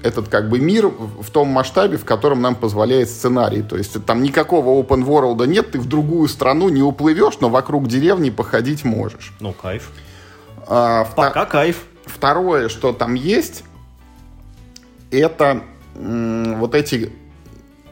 [0.03, 3.63] этот как бы мир в том масштабе, в котором нам позволяет сценарий.
[3.63, 7.87] То есть там никакого open world нет, ты в другую страну не уплывешь, но вокруг
[7.87, 9.33] деревни походить можешь.
[9.41, 9.91] Ну, кайф.
[10.67, 11.85] А, Пока кайф.
[12.05, 13.63] Второе, что там есть,
[15.19, 15.63] это
[16.05, 17.13] вот эти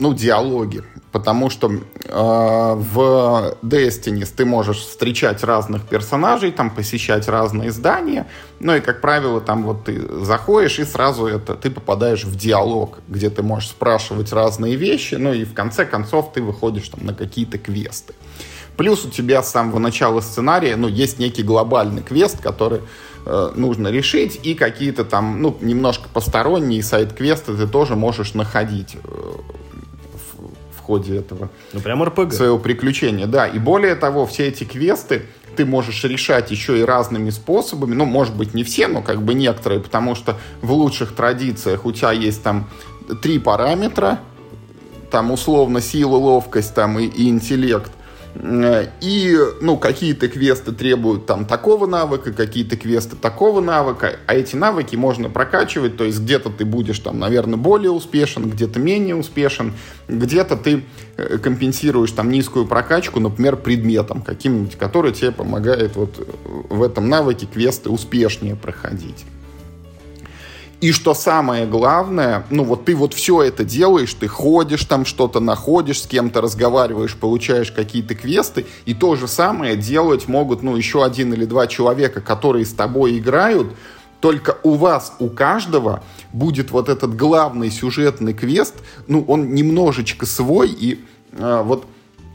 [0.01, 0.83] ну, диалоги.
[1.13, 8.29] Потому что э, в Destiny ты можешь встречать разных персонажей, там посещать разные здания,
[8.61, 13.01] ну и, как правило, там вот ты заходишь и сразу это, ты попадаешь в диалог,
[13.09, 17.13] где ты можешь спрашивать разные вещи, ну и в конце концов ты выходишь там на
[17.13, 18.15] какие-то квесты.
[18.77, 22.81] Плюс у тебя с самого начала сценария, ну, есть некий глобальный квест, который
[23.27, 29.09] э, нужно решить, и какие-то там, ну, немножко посторонние сайт-квесты ты тоже можешь находить э,
[29.09, 31.51] в, в ходе этого.
[31.73, 32.33] Ну, прям РПГ.
[32.33, 33.47] Своего приключения, да.
[33.47, 37.95] И более того, все эти квесты ты можешь решать еще и разными способами.
[37.95, 41.93] Ну, может быть, не все, но как бы некоторые, потому что в лучших традициях у
[41.93, 42.69] тебя есть там
[43.23, 44.21] три параметра,
[45.11, 47.91] там условно сила, ловкость там и, и интеллект.
[48.35, 54.95] И, ну, какие-то квесты требуют там такого навыка, какие-то квесты такого навыка, а эти навыки
[54.95, 59.75] можно прокачивать, то есть где-то ты будешь там, наверное, более успешен, где-то менее успешен,
[60.09, 60.85] где-то ты
[61.17, 66.27] э, компенсируешь там низкую прокачку, например, предметом каким-нибудь, который тебе помогает вот
[66.71, 69.25] в этом навыке квесты успешнее проходить.
[70.81, 75.39] И что самое главное, ну вот ты вот все это делаешь, ты ходишь там, что-то
[75.39, 81.05] находишь, с кем-то разговариваешь, получаешь какие-то квесты, и то же самое делать могут, ну, еще
[81.05, 83.75] один или два человека, которые с тобой играют,
[84.21, 86.03] только у вас, у каждого
[86.33, 88.77] будет вот этот главный сюжетный квест,
[89.07, 91.85] ну, он немножечко свой, и э, вот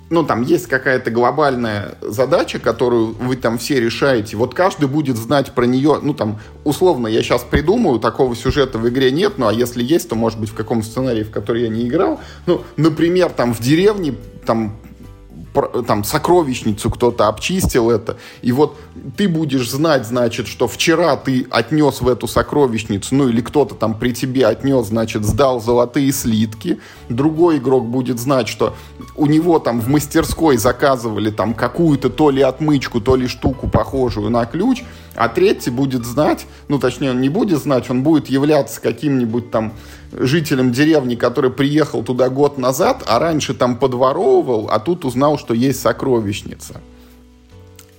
[0.10, 5.54] ну, там есть какая-то глобальная задача, которую вы там все решаете, вот каждый будет знать
[5.54, 9.54] про нее, ну, там, условно, я сейчас придумаю, такого сюжета в игре нет, ну, а
[9.54, 13.32] если есть, то, может быть, в каком сценарии, в который я не играл, ну, например,
[13.32, 14.78] там, в деревне, там,
[15.88, 18.78] там сокровищницу кто-то обчистил это, и вот
[19.18, 23.98] ты будешь знать, значит, что вчера ты отнес в эту сокровищницу, ну или кто-то там
[23.98, 26.80] при тебе отнес, значит, сдал золотые слитки,
[27.10, 28.76] другой игрок будет знать, что
[29.16, 34.30] у него там в мастерской заказывали там какую-то то ли отмычку, то ли штуку похожую
[34.30, 34.84] на ключ,
[35.16, 39.74] а третий будет знать, ну точнее он не будет знать, он будет являться каким-нибудь там
[40.18, 45.54] жителем деревни, который приехал туда год назад, а раньше там подворовывал, а тут узнал, что
[45.54, 46.82] есть сокровищница.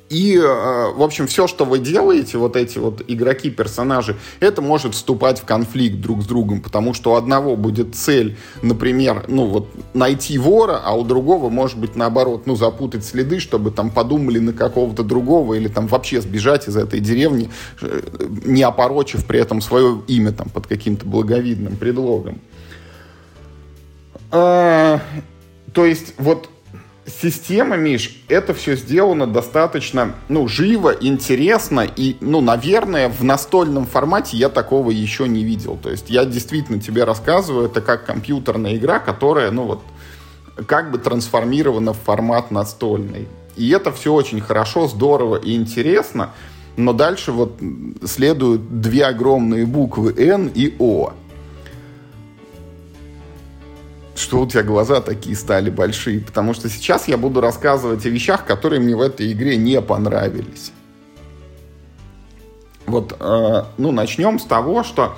[0.08, 4.94] И, э, в общем, все, что вы делаете, вот эти вот игроки, персонажи, это может
[4.94, 9.68] вступать в конфликт друг с другом, потому что у одного будет цель, например, ну вот
[9.94, 14.52] найти вора, а у другого может быть наоборот, ну запутать следы, чтобы там подумали на
[14.52, 17.50] какого-то другого или там вообще сбежать из этой деревни,
[17.82, 18.00] э,
[18.44, 22.40] не опорочив при этом свое имя там под каким-то благовидным предлогом.
[24.30, 25.00] А,
[25.72, 26.48] то есть вот
[27.06, 34.36] система, Миш, это все сделано достаточно, ну, живо, интересно, и, ну, наверное, в настольном формате
[34.36, 35.78] я такого еще не видел.
[35.80, 39.82] То есть я действительно тебе рассказываю, это как компьютерная игра, которая, ну, вот,
[40.66, 43.28] как бы трансформирована в формат настольный.
[43.56, 46.30] И это все очень хорошо, здорово и интересно,
[46.76, 47.58] но дальше вот
[48.04, 51.12] следуют две огромные буквы N и O
[54.18, 58.44] что у тебя глаза такие стали большие, потому что сейчас я буду рассказывать о вещах,
[58.44, 60.72] которые мне в этой игре не понравились.
[62.86, 65.16] Вот, э, ну, начнем с того, что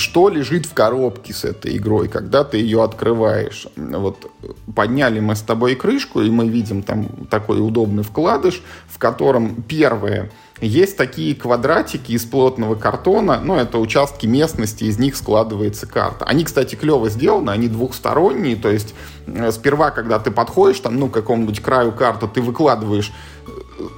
[0.00, 3.66] что лежит в коробке с этой игрой, когда ты ее открываешь.
[3.76, 4.30] Вот
[4.74, 10.30] подняли мы с тобой крышку, и мы видим там такой удобный вкладыш, в котором первое
[10.60, 16.26] есть такие квадратики из плотного картона, ну, это участки местности, из них складывается карта.
[16.26, 18.94] Они, кстати, клево сделаны, они двухсторонние, то есть
[19.26, 23.10] э, сперва, когда ты подходишь там, ну, к какому-нибудь краю карты, ты выкладываешь
[23.46, 23.50] э,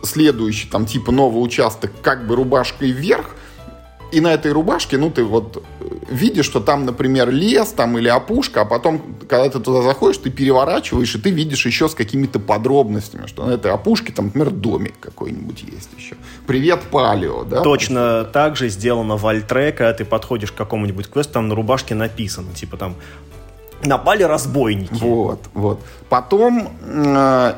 [0.05, 3.35] следующий, там, типа, новый участок как бы рубашкой вверх,
[4.13, 8.09] и на этой рубашке, ну, ты вот э, видишь, что там, например, лес там или
[8.09, 12.39] опушка, а потом, когда ты туда заходишь, ты переворачиваешь, и ты видишь еще с какими-то
[12.39, 16.17] подробностями, что на этой опушке там, например, домик какой-нибудь есть еще.
[16.47, 17.63] Привет, палео, да?
[17.63, 21.95] Точно так же сделано в Альтре, когда ты подходишь к какому-нибудь квесту, там на рубашке
[21.95, 22.97] написано, типа там
[23.83, 25.01] напали разбойники.
[25.01, 25.81] Вот, вот.
[26.11, 27.55] Потом э,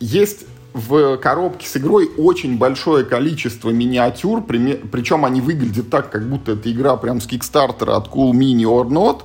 [0.00, 6.52] есть в коробке с игрой очень большое количество миниатюр, причем они выглядят так, как будто
[6.52, 9.22] это игра прям с Кикстартера от Cool Mini or Not.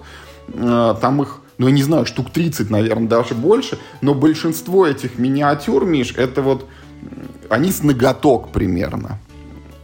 [0.50, 5.18] Э, там их, ну я не знаю, штук 30, наверное, даже больше, но большинство этих
[5.18, 6.66] миниатюр, Миш, это вот,
[7.50, 9.20] они с ноготок примерно.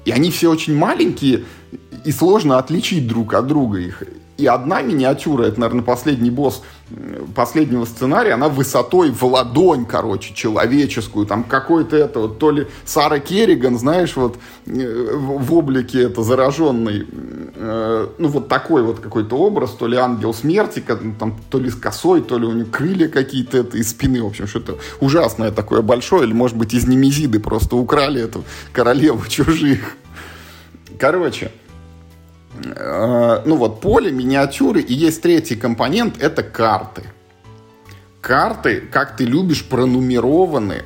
[0.06, 1.46] И они все очень маленькие,
[2.04, 4.04] и сложно отличить друг от друга их.
[4.38, 6.64] И одна миниатюра, это, наверное, последний босс
[7.36, 11.26] последнего сценария, она высотой в ладонь, короче, человеческую.
[11.26, 17.08] Там какой-то это вот, то ли Сара Керриган, знаешь, вот э, в облике это зараженной
[17.56, 20.84] э, ну, вот такой вот какой-то образ, то ли ангел смерти,
[21.20, 24.28] там, то ли с косой, то ли у него крылья какие-то это, из спины, в
[24.28, 29.96] общем, что-то ужасное такое большое, или, может быть, из Немезиды просто украли эту королеву чужих.
[31.00, 31.52] Короче,
[32.56, 37.04] ну вот поле, миниатюры, и есть третий компонент, это карты.
[38.22, 40.84] Карты, как ты любишь, пронумерованы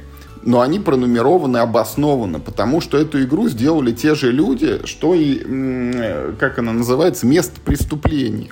[0.47, 5.39] но они пронумерованы обоснованно, потому что эту игру сделали те же люди, что и,
[6.39, 8.51] как она называется, место преступления.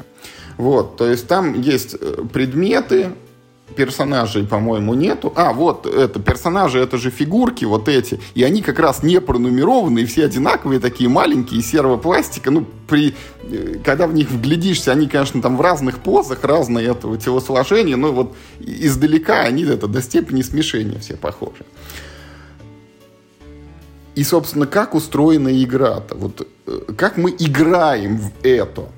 [0.58, 3.12] Вот, то есть там есть э, предметы,
[3.76, 5.34] персонажей, по-моему, нету.
[5.36, 8.20] А, вот это, персонажи, это же фигурки вот эти.
[8.34, 12.52] И они как раз не пронумерованы, и все одинаковые, такие маленькие, сервопластика.
[12.52, 17.18] Ну, при, э, когда в них вглядишься, они, конечно, там в разных позах, разное этого
[17.18, 21.66] телосложения, но вот издалека они это до степени смешения все похожи.
[24.16, 26.16] И, собственно, как устроена игра-то?
[26.16, 28.90] Вот э, как мы играем в это?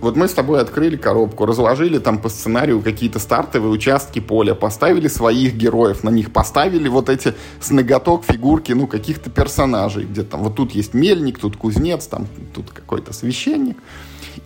[0.00, 5.08] Вот мы с тобой открыли коробку, разложили там по сценарию какие-то стартовые участки поля, поставили
[5.08, 10.42] своих героев на них, поставили вот эти с ноготок фигурки, ну, каких-то персонажей, где там
[10.42, 13.78] вот тут есть мельник, тут кузнец, там тут какой-то священник.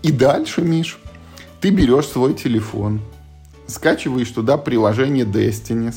[0.02, 0.98] И дальше, Миш,
[1.60, 3.00] ты берешь свой телефон,
[3.66, 5.92] скачиваешь туда приложение Destiny,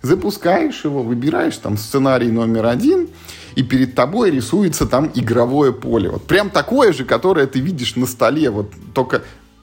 [0.00, 3.08] запускаешь его, выбираешь там сценарий номер один–
[3.56, 6.10] и перед тобой рисуется там игровое поле.
[6.10, 9.22] Вот прям такое же, которое ты видишь на столе, вот только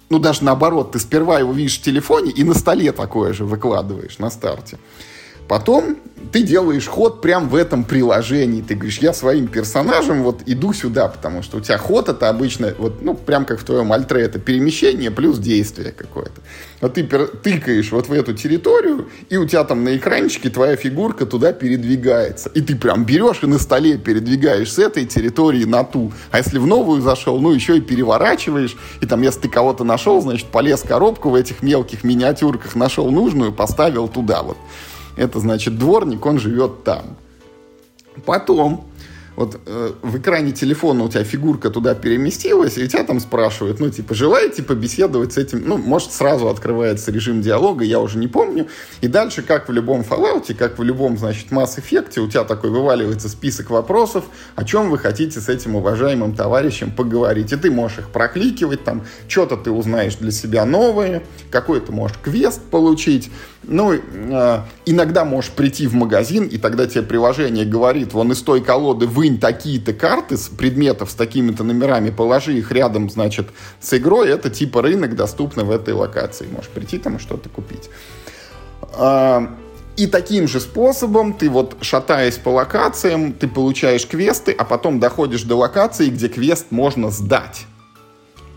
[0.10, 4.20] ну, даже наоборот, ты сперва его видишь в телефоне и на столе такое же выкладываешь
[4.20, 4.78] на старте.
[5.48, 5.98] Потом
[6.34, 8.64] ты делаешь ход прямо в этом приложении.
[8.64, 12.74] Ты говоришь, я своим персонажем вот иду сюда, потому что у тебя ход это обычно,
[12.80, 16.42] вот, ну, прям как в твоем альтре, это перемещение плюс действие какое-то.
[16.82, 21.28] Вот ты тыкаешь вот в эту территорию, и у тебя там на экранчике твоя фигурка
[21.28, 22.50] туда передвигается.
[22.50, 26.12] И ты прям берешь и на столе передвигаешь с этой территории на ту.
[26.32, 30.20] А если в новую зашел, ну, еще и переворачиваешь, и там, если ты кого-то нашел,
[30.20, 34.58] значит, полез коробку в этих мелких миниатюрках, нашел нужную, поставил туда вот.
[35.16, 37.18] Это значит дворник, он живет там.
[38.26, 38.88] Потом
[39.36, 43.90] вот э, в экране телефона у тебя фигурка туда переместилась, и тебя там спрашивают, ну,
[43.90, 45.64] типа, желаете побеседовать с этим?
[45.66, 48.68] Ну, может, сразу открывается режим диалога, я уже не помню.
[49.02, 52.70] И дальше, как в любом Fallout, как в любом, значит, Mass Effect, у тебя такой
[52.70, 57.52] вываливается список вопросов, о чем вы хотите с этим уважаемым товарищем поговорить.
[57.52, 62.62] И ты можешь их прокликивать, там, что-то ты узнаешь для себя новое, какой-то можешь квест
[62.70, 63.32] получить.
[63.66, 68.62] Ну, э, иногда можешь прийти в магазин, и тогда тебе приложение говорит, вон из той
[68.62, 73.48] колоды вынь такие-то карты с предметов с такими-то номерами, положи их рядом, значит,
[73.80, 76.48] с игрой, это типа рынок, доступный в этой локации.
[76.52, 77.90] Можешь прийти там и что-то купить.
[78.98, 79.48] Э,
[79.96, 85.44] и таким же способом ты вот шатаясь по локациям, ты получаешь квесты, а потом доходишь
[85.44, 87.68] до локации, где квест можно сдать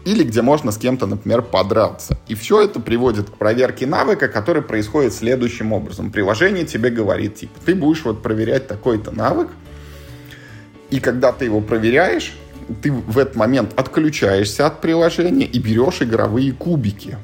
[0.07, 2.17] или где можно с кем-то, например, подраться.
[2.29, 6.13] И все это приводит к проверке навыка, который происходит следующим образом.
[6.13, 9.49] Приложение тебе говорит, типа, ты будешь вот проверять такой-то навык,
[10.91, 12.35] и когда ты его проверяешь,
[12.83, 17.19] ты в этот момент отключаешься от приложения и берешь игровые кубики.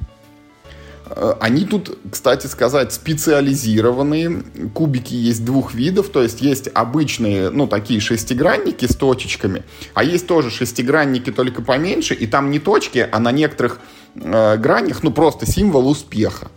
[1.15, 4.43] Э, они тут, кстати сказать, специализированные.
[4.75, 9.63] Кубики есть двух видов, то есть есть обычные, ну, такие шестигранники с точечками,
[9.95, 13.79] а есть тоже шестигранники, только поменьше, и там не точки, а на некоторых
[14.15, 16.51] э, гранях, ну, просто символ успеха.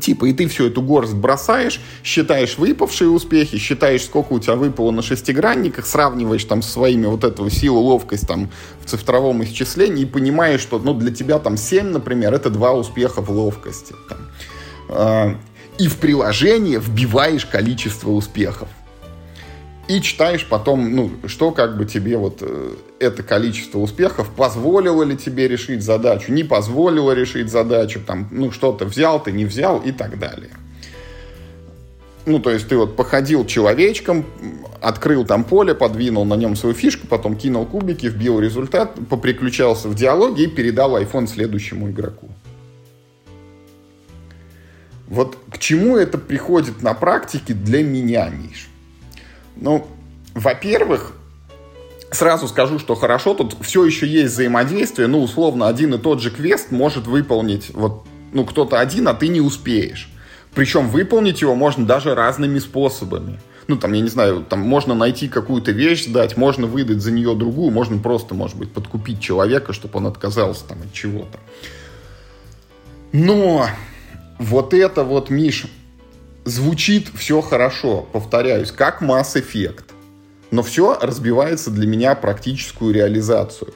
[0.00, 4.90] Типа, и ты всю эту горсть бросаешь, считаешь выпавшие успехи, считаешь, сколько у тебя выпало
[4.90, 10.60] на шестигранниках, сравниваешь там своими вот эту силу, ловкость там в цифровом исчислении и понимаешь,
[10.60, 13.94] что ну, для тебя там 7, например, это два успеха в ловкости.
[14.08, 14.18] Там.
[14.88, 15.38] А,
[15.78, 18.68] и в приложение вбиваешь количество успехов
[19.88, 25.16] и читаешь потом, ну, что как бы тебе вот э, это количество успехов позволило ли
[25.16, 29.92] тебе решить задачу, не позволило решить задачу, там, ну, что-то взял ты, не взял и
[29.92, 30.50] так далее.
[32.26, 34.24] Ну, то есть ты вот походил человечком,
[34.80, 39.94] открыл там поле, подвинул на нем свою фишку, потом кинул кубики, вбил результат, поприключался в
[39.94, 42.30] диалоге и передал iPhone следующему игроку.
[45.06, 48.68] Вот к чему это приходит на практике для меня, Миш?
[49.56, 49.86] Ну,
[50.34, 51.12] во-первых,
[52.10, 56.30] сразу скажу, что хорошо, тут все еще есть взаимодействие, ну, условно, один и тот же
[56.30, 60.10] квест может выполнить вот, ну, кто-то один, а ты не успеешь.
[60.54, 63.40] Причем выполнить его можно даже разными способами.
[63.66, 67.34] Ну, там, я не знаю, там можно найти какую-то вещь, сдать, можно выдать за нее
[67.34, 71.38] другую, можно просто, может быть, подкупить человека, чтобы он отказался там от чего-то.
[73.12, 73.66] Но
[74.38, 75.66] вот это вот, Миш,
[76.44, 79.84] звучит все хорошо, повторяюсь, как Mass Effect.
[80.50, 83.74] но все разбивается для меня практическую реализацию.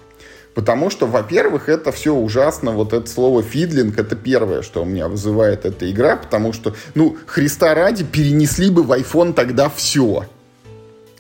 [0.54, 2.72] Потому что, во-первых, это все ужасно.
[2.72, 7.16] Вот это слово фидлинг, это первое, что у меня вызывает эта игра, потому что, ну,
[7.26, 10.24] Христа ради, перенесли бы в iPhone тогда все.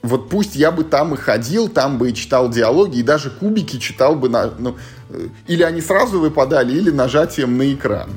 [0.02, 3.78] Вот пусть я бы там и ходил, там бы и читал диалоги, и даже кубики
[3.78, 4.52] читал бы на...
[4.58, 4.76] Ну,
[5.10, 8.10] э, или они сразу выпадали, или нажатием на экран.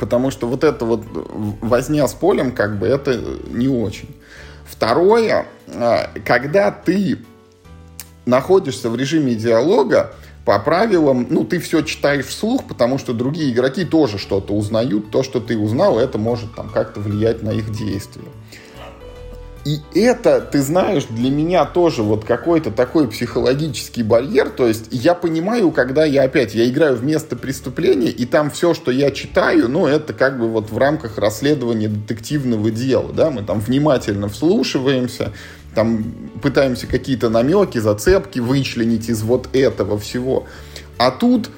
[0.00, 1.02] Потому что вот это вот
[1.60, 3.20] возня с полем, как бы, это
[3.50, 4.08] не очень.
[4.64, 7.18] Второе, э, когда ты
[8.24, 10.14] находишься в режиме диалога,
[10.46, 15.10] по правилам, ну, ты все читаешь вслух, потому что другие игроки тоже что-то узнают.
[15.10, 18.24] То, что ты узнал, это может там как-то влиять на их действия.
[19.64, 24.48] И это, ты знаешь, для меня тоже вот какой-то такой психологический барьер.
[24.48, 28.72] То есть я понимаю, когда я опять, я играю в место преступления, и там все,
[28.72, 33.42] что я читаю, ну, это как бы вот в рамках расследования детективного дела, да, мы
[33.42, 35.32] там внимательно вслушиваемся,
[35.74, 36.04] там
[36.42, 40.46] пытаемся какие-то намеки, зацепки вычленить из вот этого всего.
[40.96, 41.50] А тут,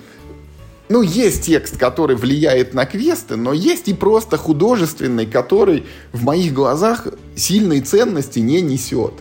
[0.93, 6.53] ну, есть текст, который влияет на квесты, но есть и просто художественный, который в моих
[6.53, 9.15] глазах сильной ценности не несет.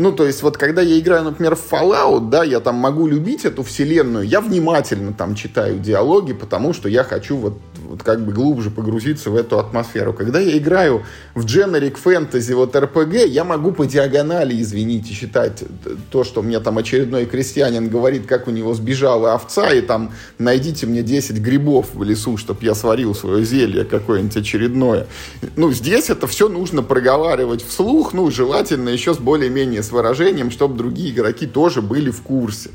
[0.00, 3.44] Ну, то есть, вот когда я играю, например, в Fallout, да, я там могу любить
[3.44, 7.58] эту вселенную, я внимательно там читаю диалоги, потому что я хочу вот
[7.90, 10.12] вот как бы глубже погрузиться в эту атмосферу.
[10.12, 11.02] Когда я играю
[11.34, 15.64] в Generic Fantasy, вот RPG, я могу по диагонали, извините, считать
[16.10, 20.86] то, что мне там очередной крестьянин говорит, как у него сбежала овца, и там найдите
[20.86, 25.08] мне 10 грибов в лесу, чтобы я сварил свое зелье какое-нибудь очередное.
[25.56, 31.10] Ну, здесь это все нужно проговаривать вслух, ну, желательно еще с более-менее выражением, чтобы другие
[31.10, 32.70] игроки тоже были в курсе.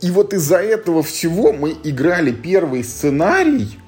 [0.00, 3.78] И вот из-за этого всего мы играли первый сценарий,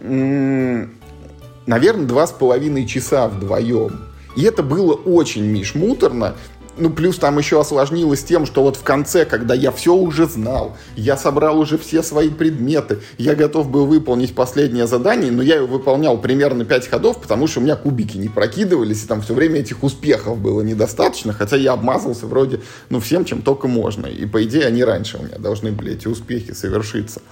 [0.00, 4.00] наверное, два с половиной часа вдвоем.
[4.34, 6.36] И это было очень, Миш, муторно.
[6.78, 10.76] Ну, плюс там еще осложнилось тем, что вот в конце, когда я все уже знал,
[10.96, 15.66] я собрал уже все свои предметы, я готов был выполнить последнее задание, но я его
[15.66, 19.60] выполнял примерно 5 ходов, потому что у меня кубики не прокидывались, и там все время
[19.60, 22.60] этих успехов было недостаточно, хотя я обмазался вроде,
[22.90, 24.06] ну, всем, чем только можно.
[24.06, 27.22] И, по идее, они раньше у меня должны были эти успехи совершиться.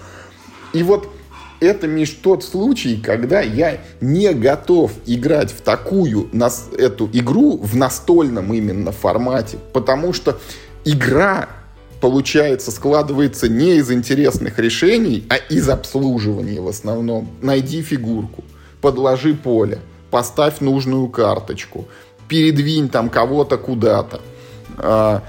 [0.72, 1.08] И вот
[1.60, 7.76] это, Миш, тот случай, когда я не готов играть в такую нас, эту игру в
[7.76, 10.38] настольном именно формате, потому что
[10.84, 11.48] игра
[12.00, 17.28] получается, складывается не из интересных решений, а из обслуживания в основном.
[17.40, 18.44] Найди фигурку,
[18.80, 19.80] подложи поле,
[20.10, 21.86] поставь нужную карточку,
[22.28, 25.22] передвинь там кого-то куда-то.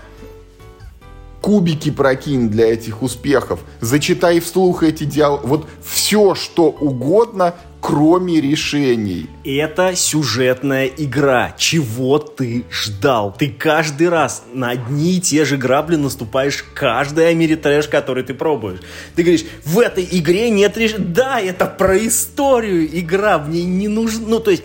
[1.48, 9.30] Кубики прокинь для этих успехов, зачитай вслух эти диалоги, вот все, что угодно, кроме решений.
[9.46, 11.54] Это сюжетная игра.
[11.58, 13.34] Чего ты ждал?
[13.34, 18.82] Ты каждый раз на одни и те же грабли наступаешь каждый америтрэш, который ты пробуешь.
[19.16, 21.06] Ты говоришь, в этой игре нет решения.
[21.06, 24.28] Да, это про историю игра, в ней не нужно...
[24.28, 24.64] Ну, то есть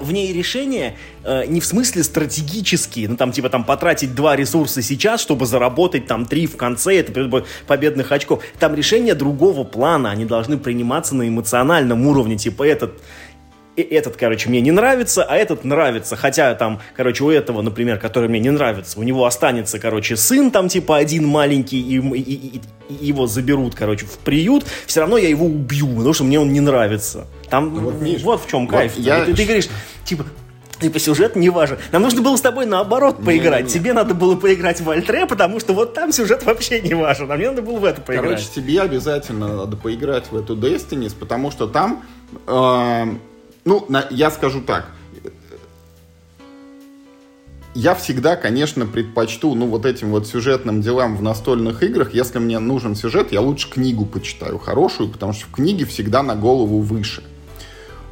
[0.00, 4.82] в ней решение э, не в смысле стратегические, ну там типа там потратить два ресурса
[4.82, 7.12] сейчас, чтобы заработать там три в конце, это
[7.66, 8.42] победных очков.
[8.58, 13.00] Там решения другого плана, они должны приниматься на эмоциональном уровне, типа этот
[13.82, 16.16] этот, короче, мне не нравится, а этот нравится.
[16.16, 20.50] Хотя там, короче, у этого, например, который мне не нравится, у него останется, короче, сын
[20.50, 25.28] там, типа, один маленький, и, и, и, его заберут, короче, в приют, все равно я
[25.28, 27.26] его убью, потому что мне он не нравится.
[27.50, 28.96] Там вот, видишь, вот в чем кайф.
[28.96, 29.24] Вот я...
[29.24, 29.68] ты, ты говоришь,
[30.04, 30.26] типа,
[30.78, 31.78] Типа сюжет не важен.
[31.90, 33.64] Нам нужно было с тобой наоборот поиграть.
[33.64, 33.80] Не, не, не.
[33.80, 37.32] Тебе надо было поиграть в Альтре, потому что вот там сюжет вообще не важен.
[37.32, 38.30] А мне надо было в это поиграть.
[38.30, 42.04] Короче, тебе обязательно надо поиграть в эту Destiny, потому что там
[42.46, 43.04] э,
[43.66, 44.86] ну, на, я скажу так.
[47.74, 52.14] Я всегда, конечно, предпочту, ну, вот этим вот сюжетным делам в настольных играх.
[52.14, 56.36] Если мне нужен сюжет, я лучше книгу почитаю хорошую, потому что в книге всегда на
[56.36, 57.22] голову выше.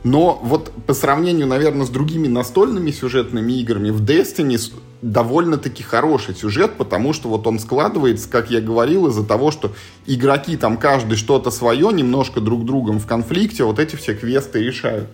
[0.02, 4.60] Но вот по сравнению, наверное, с другими настольными сюжетными играми, в Destiny
[5.00, 9.72] довольно-таки хороший сюжет, потому что вот он складывается, как я говорил, из-за того, что
[10.04, 15.08] игроки там каждый что-то свое, немножко друг другом в конфликте, вот эти все квесты решают.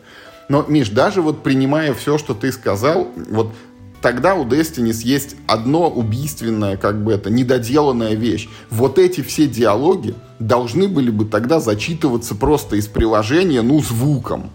[0.50, 3.52] Но, Миш, даже вот принимая все, что ты сказал, вот
[4.02, 8.48] тогда у Destiny есть одно убийственное, как бы это, недоделанная вещь.
[8.68, 14.50] Вот эти все диалоги должны были бы тогда зачитываться просто из приложения, ну, звуком.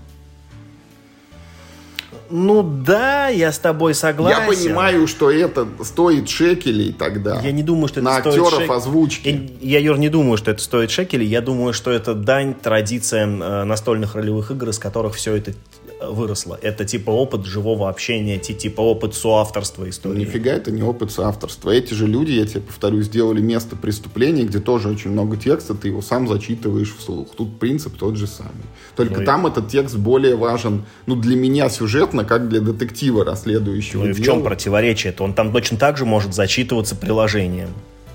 [2.29, 4.41] Ну да, я с тобой согласен.
[4.41, 7.39] Я понимаю, что это стоит шекелей тогда.
[7.39, 8.71] Я не думаю, что это на стоит актеров шек...
[8.71, 9.57] озвучки.
[9.61, 11.27] Я, я, Юр, не думаю, что это стоит шекелей.
[11.27, 15.53] Я думаю, что это дань традициям э, настольных ролевых игр, из которых все это
[16.01, 16.57] выросло.
[16.61, 20.19] Это типа опыт живого общения, типа опыт соавторства истории.
[20.19, 21.71] Нифига это не опыт соавторства.
[21.71, 25.89] Эти же люди, я тебе повторю, сделали место преступления, где тоже очень много текста, ты
[25.89, 27.29] его сам зачитываешь вслух.
[27.35, 28.51] Тут принцип тот же самый.
[28.95, 29.49] Только ну, там и...
[29.49, 34.03] этот текст более важен, ну, для меня сюжетно, как для детектива расследующего.
[34.03, 35.13] Ну и в чем противоречие?
[35.13, 37.69] То он там точно так же может зачитываться приложением.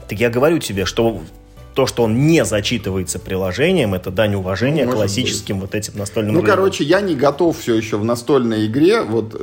[0.08, 1.20] Так я говорю тебе, что
[1.80, 5.62] то, что он не зачитывается приложением, это дань уважения ну, классическим быть.
[5.70, 6.56] вот этим настольным Ну, играм.
[6.56, 9.34] короче, я не готов все еще в настольной игре вот,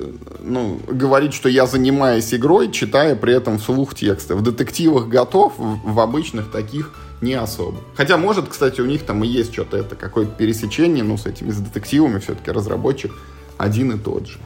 [0.43, 4.35] ну, говорить, что я занимаюсь игрой, читая при этом вслух тексты.
[4.35, 7.79] В детективах готов, в обычных таких не особо.
[7.95, 11.49] Хотя, может, кстати, у них там и есть что-то, это какое-то пересечение, ну, с этими,
[11.49, 13.11] с детективами все-таки разработчик
[13.57, 14.38] один и тот же.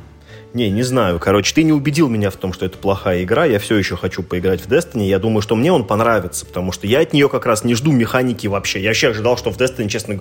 [0.54, 1.18] Не, не знаю.
[1.18, 3.46] Короче, ты не убедил меня в том, что это плохая игра.
[3.46, 5.08] Я все еще хочу поиграть в Destiny.
[5.08, 7.94] Я думаю, что мне он понравится, потому что я от нее как раз не жду
[7.94, 8.82] механики вообще.
[8.82, 10.20] Я вообще ожидал, что в Destiny, честно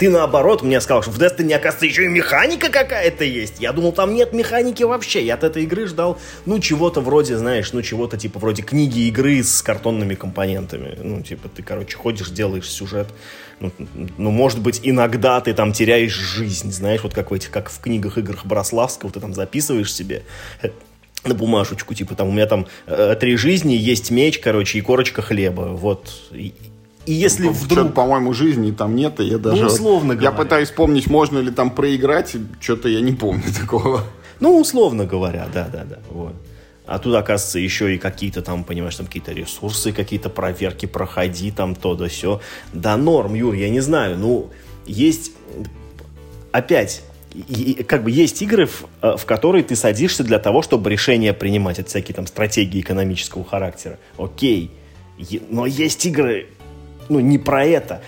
[0.00, 3.60] ты наоборот мне сказал, что в Destiny, оказывается, еще и механика какая-то есть.
[3.60, 5.22] Я думал, там нет механики вообще.
[5.22, 9.44] Я от этой игры ждал, ну, чего-то вроде, знаешь, ну, чего-то типа вроде книги игры
[9.44, 10.96] с картонными компонентами.
[11.02, 13.08] Ну, типа, ты, короче, ходишь, делаешь сюжет.
[13.60, 13.72] Ну,
[14.16, 17.78] ну, может быть, иногда ты там теряешь жизнь, знаешь, вот как в этих, как в
[17.78, 20.22] книгах играх Брославского, ты там записываешь себе
[21.24, 25.20] на бумажечку, типа там у меня там э, три жизни, есть меч, короче, и корочка
[25.20, 26.10] хлеба, вот.
[26.32, 26.54] И,
[27.06, 27.94] и если ну, вдруг...
[27.94, 29.62] по-моему, жизни там нет, и я даже...
[29.62, 30.30] Ну, условно говоря.
[30.30, 34.04] Я пытаюсь вспомнить, можно ли там проиграть, что-то я не помню такого.
[34.38, 36.34] Ну, условно говоря, да-да-да, вот.
[36.86, 41.74] А тут, оказывается, еще и какие-то там, понимаешь, там какие-то ресурсы, какие-то проверки, проходи там
[41.74, 42.40] то да все.
[42.72, 44.50] Да норм, Юр, я не знаю, ну,
[44.86, 45.32] есть...
[46.52, 50.90] Опять, и, как бы есть игры, в, э, в которые ты садишься для того, чтобы
[50.90, 51.78] решения принимать.
[51.78, 53.98] Это всякие там стратегии экономического характера.
[54.18, 54.72] Окей.
[55.48, 56.48] Но есть игры,
[57.10, 58.02] ну, не про это.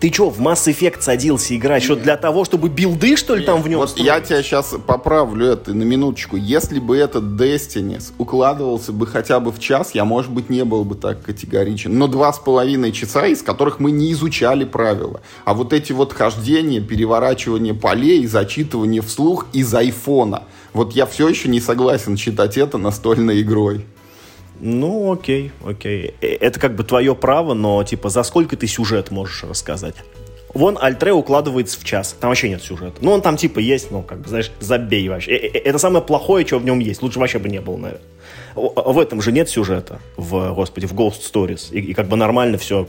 [0.00, 1.82] Ты что, в Mass Effect садился играть?
[1.82, 4.06] Что, для того, чтобы билды, что ли, там в нем Вот строить?
[4.06, 6.36] я тебя сейчас поправлю это на минуточку.
[6.36, 10.84] Если бы этот Destiny укладывался бы хотя бы в час, я, может быть, не был
[10.84, 11.98] бы так категоричен.
[11.98, 15.20] Но два с половиной часа, из которых мы не изучали правила.
[15.44, 20.44] А вот эти вот хождения, переворачивание полей, зачитывание вслух из айфона.
[20.74, 23.84] Вот я все еще не согласен считать это настольной игрой.
[24.60, 26.14] Ну, окей, окей.
[26.20, 29.94] Э, это как бы твое право, но типа за сколько ты сюжет можешь рассказать?
[30.54, 32.16] Вон Альтре укладывается в час.
[32.18, 32.96] Там вообще нет сюжета.
[33.00, 35.32] Ну, он там типа есть, ну, как бы, знаешь, забей вообще.
[35.32, 37.02] Э, э, это самое плохое, что в нем есть.
[37.02, 38.02] Лучше вообще бы не было, наверное.
[38.54, 41.72] В этом же нет сюжета, в, господи, в Ghost Stories.
[41.72, 42.86] И, и как бы нормально все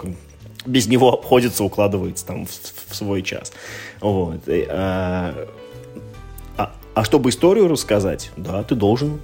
[0.66, 2.50] без него обходится, укладывается там в,
[2.90, 3.54] в свой час.
[4.02, 4.48] Вот.
[4.48, 5.48] И, а,
[6.58, 9.20] а, а чтобы историю рассказать, да, ты должен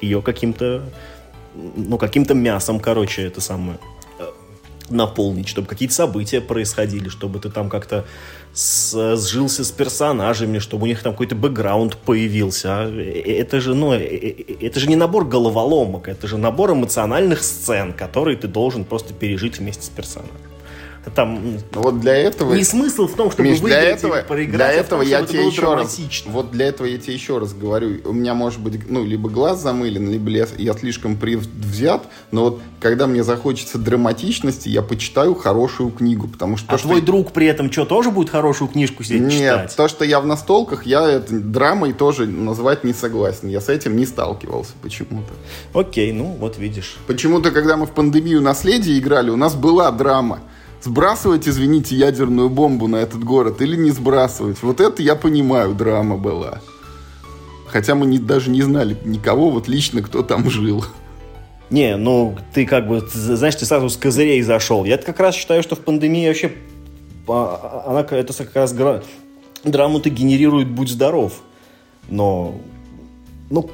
[0.00, 0.82] ее каким-то
[1.76, 3.78] ну, каким-то мясом, короче, это самое
[4.18, 4.24] э,
[4.90, 8.04] наполнить, чтобы какие-то события происходили, чтобы ты там как-то
[8.54, 12.68] сжился с персонажами, чтобы у них там какой-то бэкграунд появился.
[12.68, 17.42] А, э, э, это же, ну, это же не набор головоломок, это же набор эмоциональных
[17.42, 20.45] сцен, которые ты должен просто пережить вместе с персонажем
[21.14, 24.72] там вот для этого не смысл в том, чтобы Миш, выиграть для этого, проиграть, для
[24.72, 28.00] этого а том, я тебе еще раз вот для этого я тебе еще раз говорю,
[28.04, 32.60] у меня может быть ну либо глаз замылен, либо я, я слишком взят, но вот
[32.80, 37.06] когда мне захочется драматичности, я почитаю хорошую книгу, потому что а то, твой что...
[37.06, 39.62] друг при этом что тоже будет хорошую книжку себе Нет, читать?
[39.68, 43.68] Нет, то, что я в настолках, я это драмой тоже назвать не согласен, я с
[43.68, 45.32] этим не сталкивался почему-то.
[45.78, 46.96] Окей, ну вот видишь.
[47.06, 50.40] Почему-то, когда мы в пандемию наследие играли, у нас была драма
[50.86, 54.62] сбрасывать, извините, ядерную бомбу на этот город или не сбрасывать.
[54.62, 56.60] Вот это я понимаю, драма была.
[57.66, 60.84] Хотя мы не, даже не знали никого вот лично, кто там жил.
[61.68, 64.84] Не, ну ты как бы, знаешь, ты сразу с козырей зашел.
[64.84, 66.52] Я как раз считаю, что в пандемии вообще
[67.28, 68.74] а, она это как раз
[69.64, 71.42] драму-то генерирует «Будь здоров».
[72.08, 72.60] Но,
[73.50, 73.68] ну,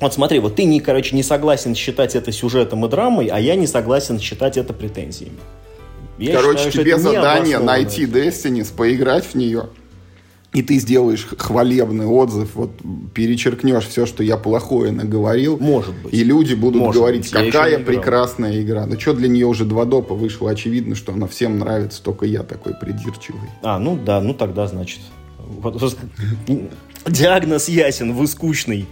[0.00, 3.54] вот смотри, вот ты, не, короче, не согласен считать это сюжетом и драмой, а я
[3.54, 5.36] не согласен считать это претензиями.
[6.20, 9.70] Я Короче, считаю, тебе задание найти Destiny, поиграть в нее,
[10.52, 12.72] и ты сделаешь хвалебный отзыв, вот
[13.14, 15.58] перечеркнешь все, что я плохое наговорил.
[15.58, 16.12] Может быть.
[16.12, 17.52] И люди будут Может говорить, быть.
[17.52, 18.84] какая прекрасная игра.
[18.86, 20.50] Ну что, для нее уже два допа вышло.
[20.50, 23.48] Очевидно, что она всем нравится, только я такой придирчивый.
[23.62, 25.00] А, ну да, ну тогда, значит.
[27.06, 28.86] Диагноз ясен, вы скучный.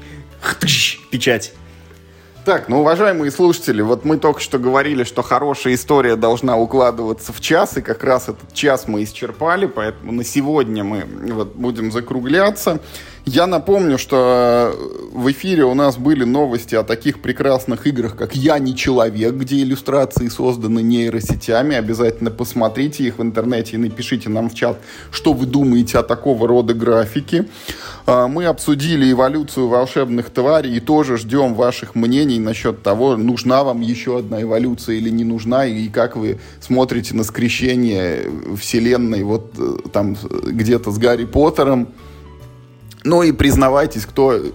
[1.10, 1.52] Печать.
[2.48, 7.42] Так, ну, уважаемые слушатели, вот мы только что говорили, что хорошая история должна укладываться в
[7.42, 12.80] час, и как раз этот час мы исчерпали, поэтому на сегодня мы вот будем закругляться.
[13.30, 14.74] Я напомню, что
[15.12, 19.60] в эфире у нас были новости о таких прекрасных играх, как «Я не человек», где
[19.60, 21.76] иллюстрации созданы нейросетями.
[21.76, 24.78] Обязательно посмотрите их в интернете и напишите нам в чат,
[25.10, 27.46] что вы думаете о такого рода графике.
[28.06, 33.82] А, мы обсудили эволюцию волшебных тварей и тоже ждем ваших мнений насчет того, нужна вам
[33.82, 38.22] еще одна эволюция или не нужна, и как вы смотрите на скрещение
[38.56, 40.16] вселенной вот э, там
[40.46, 41.88] где-то с Гарри Поттером.
[43.04, 44.50] Ну и признавайтесь, кто э,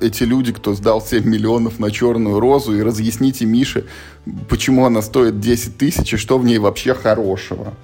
[0.00, 3.86] эти люди, кто сдал 7 миллионов на черную розу, и разъясните Мише,
[4.48, 7.74] почему она стоит 10 тысяч и что в ней вообще хорошего.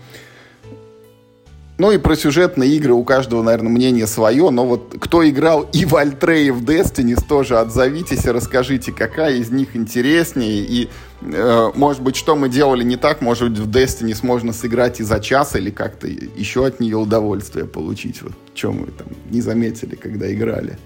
[1.79, 5.85] Ну и про сюжетные игры у каждого, наверное, мнение свое, но вот кто играл и
[5.85, 10.89] в Альтрей, и в Destiny, тоже отзовитесь и расскажите, какая из них интереснее, и,
[11.23, 15.03] э, может быть, что мы делали не так, может быть, в Destiny можно сыграть и
[15.03, 19.95] за час, или как-то еще от нее удовольствие получить, вот, что мы там не заметили,
[19.95, 20.79] когда играли.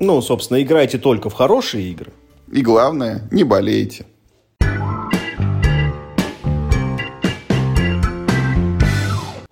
[0.00, 2.12] Ну, собственно, играйте только в хорошие игры.
[2.50, 4.06] И главное, не болейте.